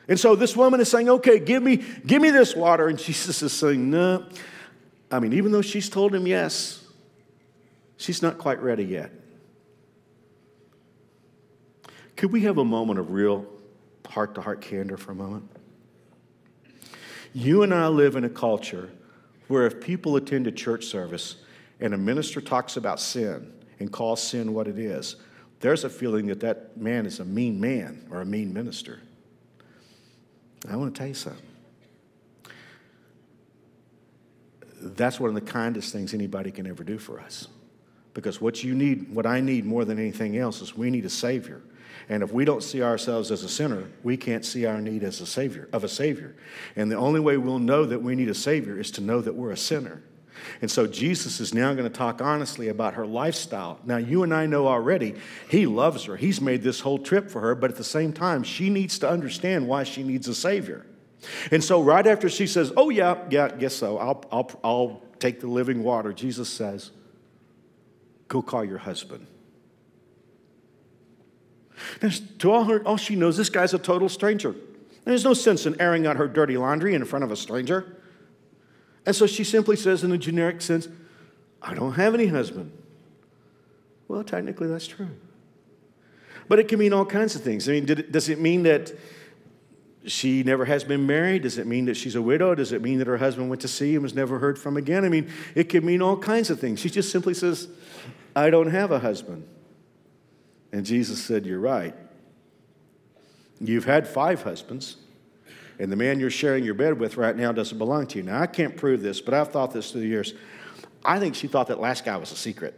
[0.08, 2.88] And so this woman is saying, Okay, give me, give me this water.
[2.88, 4.26] And Jesus is saying, No,
[5.16, 6.84] I mean, even though she's told him yes,
[7.96, 9.12] she's not quite ready yet.
[12.18, 13.46] Could we have a moment of real
[14.06, 15.50] heart to heart candor for a moment?
[17.34, 18.90] You and I live in a culture
[19.48, 21.38] where if people attend a church service
[21.80, 25.16] and a minister talks about sin and calls sin what it is,
[25.62, 29.00] there's a feeling that that man is a mean man or a mean minister.
[30.70, 31.55] I want to tell you something.
[34.82, 37.48] That's one of the kindest things anybody can ever do for us.
[38.14, 41.10] Because what you need, what I need more than anything else is we need a
[41.10, 41.62] Savior.
[42.08, 45.22] And if we don't see ourselves as a sinner, we can't see our need as
[45.22, 46.36] a Savior, of a Savior.
[46.76, 49.36] And the only way we'll know that we need a Savior is to know that
[49.36, 50.04] we're a sinner.
[50.62, 53.80] And so Jesus is now going to talk honestly about her lifestyle.
[53.86, 55.16] Now, you and I know already
[55.50, 56.16] he loves her.
[56.16, 59.10] He's made this whole trip for her, but at the same time, she needs to
[59.10, 60.86] understand why she needs a Savior.
[61.52, 65.40] And so, right after she says, Oh, yeah, yeah, guess so, I'll, I'll, I'll take
[65.40, 66.92] the living water, Jesus says,
[68.28, 69.28] Go call your husband.
[72.40, 74.56] To all, her, all she knows, this guy's a total stranger.
[75.04, 77.98] There's no sense in airing out her dirty laundry in front of a stranger.
[79.06, 80.88] And so she simply says, in a generic sense,
[81.62, 82.72] I don't have any husband.
[84.08, 85.10] Well, technically, that's true.
[86.48, 87.68] But it can mean all kinds of things.
[87.68, 88.92] I mean, it, does it mean that
[90.08, 91.44] she never has been married?
[91.44, 92.56] Does it mean that she's a widow?
[92.56, 95.06] Does it mean that her husband went to sea and was never heard from again?
[95.06, 96.80] I mean, it could mean all kinds of things.
[96.80, 97.68] She just simply says,
[98.36, 99.48] I don't have a husband.
[100.72, 101.96] And Jesus said, You're right.
[103.60, 104.98] You've had five husbands,
[105.80, 108.24] and the man you're sharing your bed with right now doesn't belong to you.
[108.24, 110.34] Now, I can't prove this, but I've thought this through the years.
[111.04, 112.78] I think she thought that last guy was a secret.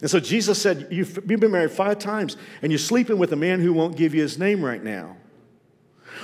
[0.00, 3.60] And so Jesus said, You've been married five times, and you're sleeping with a man
[3.60, 5.16] who won't give you his name right now.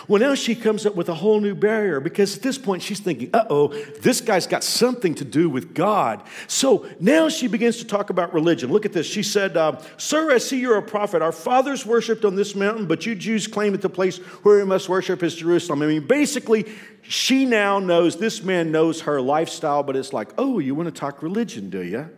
[0.08, 3.00] Well, now she comes up with a whole new barrier because at this point she's
[3.00, 3.68] thinking, uh oh,
[4.02, 6.22] this guy's got something to do with God.
[6.46, 8.70] So now she begins to talk about religion.
[8.70, 9.06] Look at this.
[9.06, 11.22] She said, uh, Sir, I see you're a prophet.
[11.22, 14.64] Our fathers worshiped on this mountain, but you Jews claim that the place where we
[14.64, 15.82] must worship is Jerusalem.
[15.82, 16.66] I mean, basically,
[17.02, 20.98] she now knows, this man knows her lifestyle, but it's like, oh, you want to
[20.98, 22.08] talk religion, do you?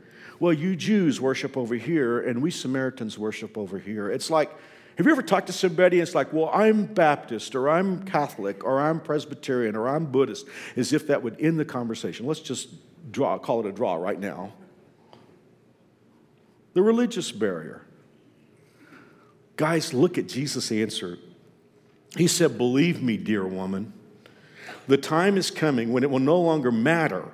[0.41, 4.11] Well, you Jews worship over here, and we Samaritans worship over here.
[4.11, 4.51] It's like,
[4.99, 8.65] have you ever talked to somebody and it's like, well, I'm Baptist or I'm Catholic
[8.65, 10.45] or I'm Presbyterian or I'm Buddhist,
[10.75, 12.27] as if that would end the conversation?
[12.27, 12.69] Let's just
[13.13, 14.53] draw, call it a draw right now.
[16.75, 17.83] The religious barrier.
[19.55, 21.17] Guys, look at Jesus' answer.
[22.17, 23.93] He said, Believe me, dear woman,
[24.89, 27.29] the time is coming when it will no longer matter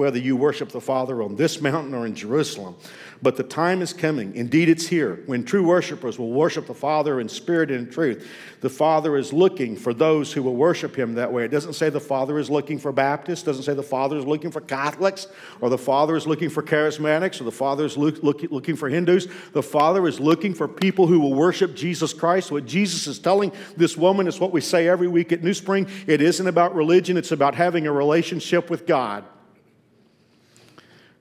[0.00, 2.74] whether you worship the Father on this mountain or in Jerusalem.
[3.20, 7.20] But the time is coming, indeed, it's here, when true worshipers will worship the Father
[7.20, 8.26] in spirit and in truth.
[8.62, 11.44] The Father is looking for those who will worship Him that way.
[11.44, 14.50] It doesn't say the Father is looking for Baptists, doesn't say the Father is looking
[14.50, 15.26] for Catholics,
[15.60, 18.88] or the Father is looking for charismatics, or the Father is look, look, looking for
[18.88, 19.28] Hindus.
[19.52, 22.50] The Father is looking for people who will worship Jesus Christ.
[22.50, 25.86] What Jesus is telling this woman is what we say every week at New Spring
[26.06, 29.26] it isn't about religion, it's about having a relationship with God.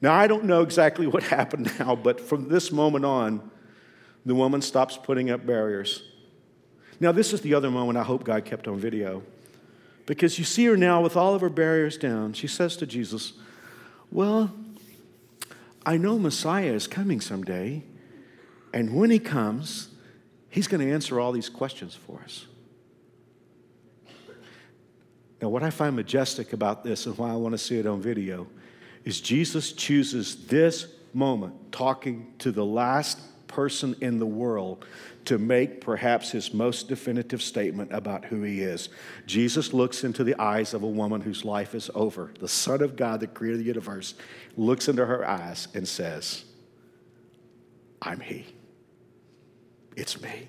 [0.02, 3.50] Now, I don't know exactly what happened now, but from this moment on,
[4.26, 6.04] the woman stops putting up barriers.
[7.00, 9.24] Now, this is the other moment I hope God kept on video.
[10.06, 12.34] Because you see her now with all of her barriers down.
[12.34, 13.34] She says to Jesus,
[14.12, 14.52] Well,
[15.86, 17.84] I know Messiah is coming someday,
[18.74, 19.90] and when he comes,
[20.50, 22.48] he's going to answer all these questions for us.
[25.42, 28.02] Now, what I find majestic about this and why I want to see it on
[28.02, 28.48] video
[29.06, 34.86] is Jesus chooses this moment, talking to the last person in the world,
[35.26, 38.90] to make perhaps his most definitive statement about who he is.
[39.26, 42.32] Jesus looks into the eyes of a woman whose life is over.
[42.40, 44.16] The Son of God, the creator of the universe,
[44.58, 46.46] looks into her eyes and says,
[48.02, 48.46] I'm he.
[49.96, 50.48] It's me.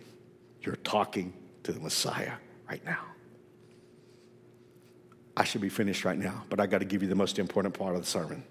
[0.62, 1.32] You're talking
[1.64, 2.34] to the Messiah
[2.68, 3.09] right now.
[5.40, 7.72] I should be finished right now, but I got to give you the most important
[7.72, 8.44] part of the sermon.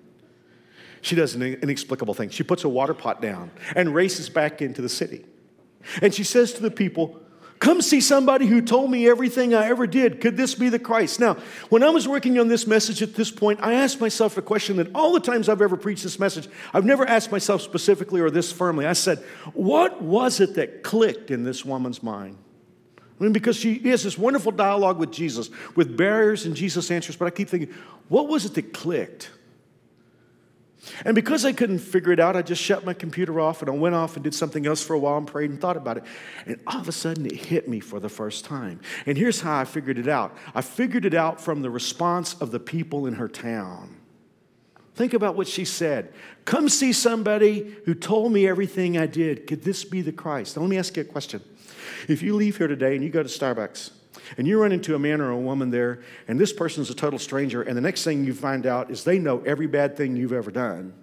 [1.01, 2.31] She does an inexplicable thing.
[2.31, 5.23] She puts a water pot down and races back into the city.
[6.01, 7.21] And she says to the people,
[7.59, 10.19] Come see somebody who told me everything I ever did.
[10.19, 11.19] Could this be the Christ?
[11.19, 11.35] Now,
[11.69, 14.77] when I was working on this message at this point, I asked myself a question
[14.77, 18.31] that all the times I've ever preached this message, I've never asked myself specifically or
[18.31, 18.87] this firmly.
[18.87, 19.19] I said,
[19.53, 22.37] What was it that clicked in this woman's mind?
[23.19, 27.25] Mean, because she has this wonderful dialogue with Jesus, with barriers and Jesus answers, but
[27.25, 27.73] I keep thinking,
[28.07, 29.29] what was it that clicked?
[31.03, 33.73] And because I couldn't figure it out, I just shut my computer off and I
[33.73, 36.03] went off and did something else for a while and prayed and thought about it.
[36.45, 38.79] And all of a sudden, it hit me for the first time.
[39.05, 42.51] And here's how I figured it out I figured it out from the response of
[42.51, 43.97] the people in her town.
[44.95, 46.13] Think about what she said.
[46.45, 49.47] Come see somebody who told me everything I did.
[49.47, 50.55] Could this be the Christ?
[50.55, 51.41] Now, let me ask you a question.
[52.07, 53.91] If you leave here today and you go to Starbucks,
[54.37, 57.19] and you run into a man or a woman there, and this person's a total
[57.19, 60.33] stranger, and the next thing you find out is they know every bad thing you've
[60.33, 60.93] ever done.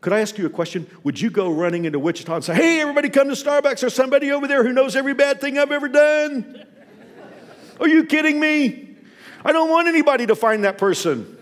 [0.00, 0.86] Could I ask you a question?
[1.02, 3.80] Would you go running into Wichita and say, Hey, everybody come to Starbucks?
[3.80, 6.64] There's somebody over there who knows every bad thing I've ever done?
[7.80, 8.96] Are you kidding me?
[9.44, 11.36] I don't want anybody to find that person.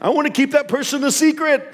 [0.00, 1.72] I want to keep that person a secret.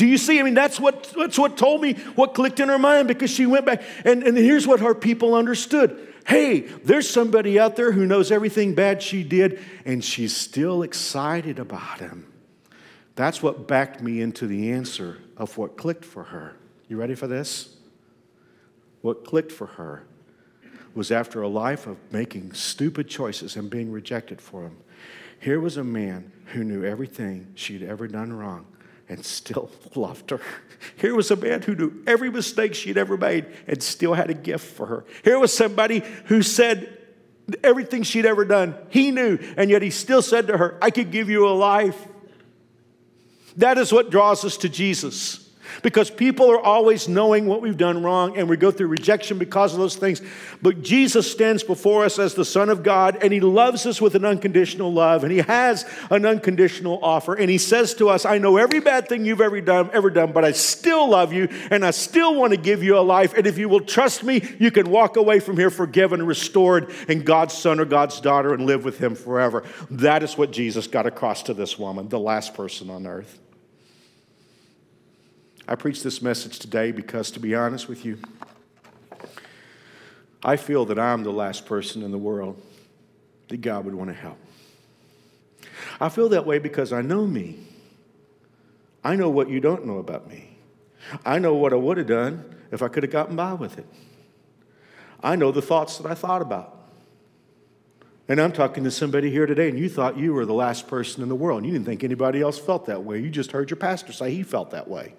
[0.00, 0.40] Do you see?
[0.40, 3.44] I mean, that's what, that's what told me what clicked in her mind because she
[3.44, 3.82] went back.
[4.02, 8.74] And, and here's what her people understood hey, there's somebody out there who knows everything
[8.74, 12.32] bad she did, and she's still excited about him.
[13.14, 16.56] That's what backed me into the answer of what clicked for her.
[16.88, 17.76] You ready for this?
[19.02, 20.06] What clicked for her
[20.94, 24.78] was after a life of making stupid choices and being rejected for them.
[25.40, 28.64] Here was a man who knew everything she'd ever done wrong
[29.10, 30.40] and still loved her.
[30.96, 34.34] Here was a man who knew every mistake she'd ever made and still had a
[34.34, 35.04] gift for her.
[35.24, 36.96] Here was somebody who said
[37.62, 41.10] everything she'd ever done, he knew, and yet he still said to her, I could
[41.10, 42.06] give you a life.
[43.56, 45.49] That is what draws us to Jesus.
[45.82, 49.72] Because people are always knowing what we've done wrong and we go through rejection because
[49.72, 50.20] of those things.
[50.62, 54.14] But Jesus stands before us as the Son of God and He loves us with
[54.14, 57.34] an unconditional love and He has an unconditional offer.
[57.34, 60.32] And He says to us, I know every bad thing you've ever done, ever done,
[60.32, 63.34] but I still love you and I still want to give you a life.
[63.34, 67.24] And if you will trust me, you can walk away from here forgiven, restored, and
[67.24, 69.64] God's son or God's daughter and live with Him forever.
[69.90, 73.38] That is what Jesus got across to this woman, the last person on earth.
[75.70, 78.18] I preach this message today because, to be honest with you,
[80.42, 82.60] I feel that I'm the last person in the world
[83.46, 84.38] that God would want to help.
[86.00, 87.60] I feel that way because I know me.
[89.04, 90.56] I know what you don't know about me.
[91.24, 93.86] I know what I would have done if I could have gotten by with it.
[95.22, 96.76] I know the thoughts that I thought about.
[98.26, 101.22] And I'm talking to somebody here today, and you thought you were the last person
[101.22, 101.64] in the world.
[101.64, 103.20] You didn't think anybody else felt that way.
[103.20, 105.14] You just heard your pastor say he felt that way.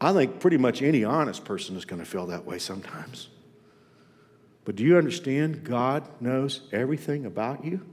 [0.00, 3.28] I think pretty much any honest person is going to feel that way sometimes.
[4.64, 5.64] But do you understand?
[5.64, 7.84] God knows everything about you,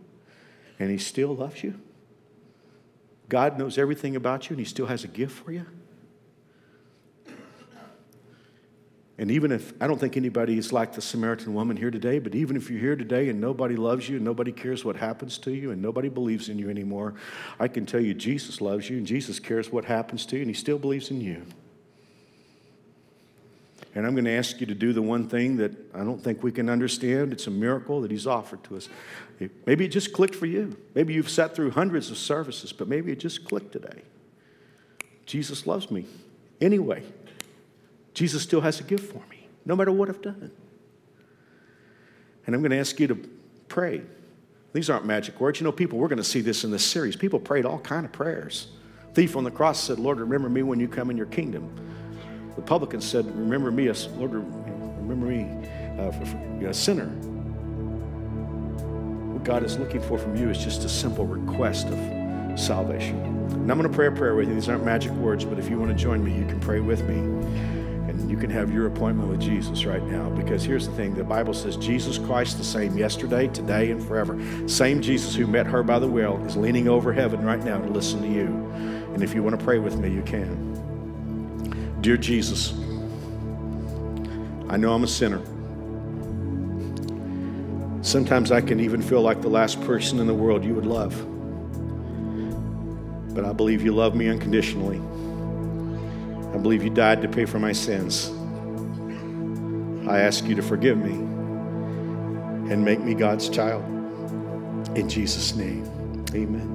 [0.78, 1.80] and He still loves you.
[3.28, 5.66] God knows everything about you, and He still has a gift for you.
[9.18, 12.36] And even if, I don't think anybody is like the Samaritan woman here today, but
[12.36, 15.52] even if you're here today and nobody loves you and nobody cares what happens to
[15.52, 17.14] you and nobody believes in you anymore,
[17.58, 20.50] I can tell you Jesus loves you and Jesus cares what happens to you and
[20.50, 21.46] he still believes in you.
[23.96, 26.44] And I'm going to ask you to do the one thing that I don't think
[26.44, 27.32] we can understand.
[27.32, 28.90] It's a miracle that He's offered to us.
[29.66, 30.76] Maybe it just clicked for you.
[30.94, 34.02] Maybe you've sat through hundreds of services, but maybe it just clicked today.
[35.26, 36.06] Jesus loves me
[36.60, 37.04] anyway.
[38.14, 40.52] Jesus still has a gift for me, no matter what I've done.
[42.46, 43.16] And I'm going to ask you to
[43.70, 44.02] pray.
[44.74, 45.60] These aren't magic words.
[45.60, 47.16] You know, people, we're going to see this in this series.
[47.16, 48.68] People prayed all kind of prayers.
[49.14, 51.74] Thief on the cross said, Lord, remember me when you come in your kingdom.
[52.56, 55.68] The publican said, Remember me, Lord, remember me,
[56.00, 57.08] uh, for, for, a sinner.
[59.34, 63.18] What God is looking for from you is just a simple request of salvation.
[63.52, 64.56] And I'm going to pray a prayer with you.
[64.56, 67.04] These aren't magic words, but if you want to join me, you can pray with
[67.04, 67.16] me.
[68.10, 70.30] And you can have your appointment with Jesus right now.
[70.30, 74.40] Because here's the thing the Bible says Jesus Christ, the same yesterday, today, and forever.
[74.70, 77.90] Same Jesus who met her by the well is leaning over heaven right now to
[77.90, 78.46] listen to you.
[79.14, 80.75] And if you want to pray with me, you can.
[82.06, 82.72] Dear Jesus,
[84.70, 85.42] I know I'm a sinner.
[88.04, 91.16] Sometimes I can even feel like the last person in the world you would love.
[93.34, 95.00] But I believe you love me unconditionally.
[96.54, 98.30] I believe you died to pay for my sins.
[100.08, 101.14] I ask you to forgive me
[102.72, 103.84] and make me God's child.
[104.96, 105.88] In Jesus' name,
[106.36, 106.75] amen.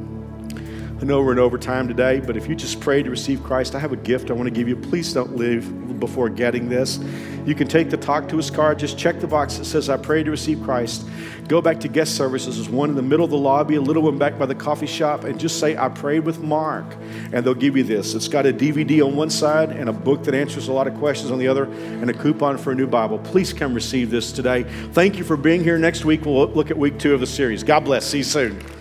[1.01, 3.79] I know we're in overtime today, but if you just pray to receive Christ, I
[3.79, 4.77] have a gift I want to give you.
[4.77, 6.99] Please don't leave before getting this.
[7.47, 9.97] You can take the Talk to Us card, just check the box that says, I
[9.97, 11.09] pray to receive Christ.
[11.49, 12.57] Go back to guest services.
[12.57, 14.87] There's one in the middle of the lobby, a little one back by the coffee
[14.87, 16.85] shop, and just say, I prayed with Mark.
[17.33, 18.15] And they'll give you this.
[18.15, 20.95] It's got a DVD on one side and a book that answers a lot of
[20.97, 23.19] questions on the other, and a coupon for a new Bible.
[23.21, 24.65] Please come receive this today.
[24.93, 25.79] Thank you for being here.
[25.79, 27.65] Next week, we'll look at week two of the series.
[27.65, 28.05] God bless.
[28.05, 28.80] See you soon.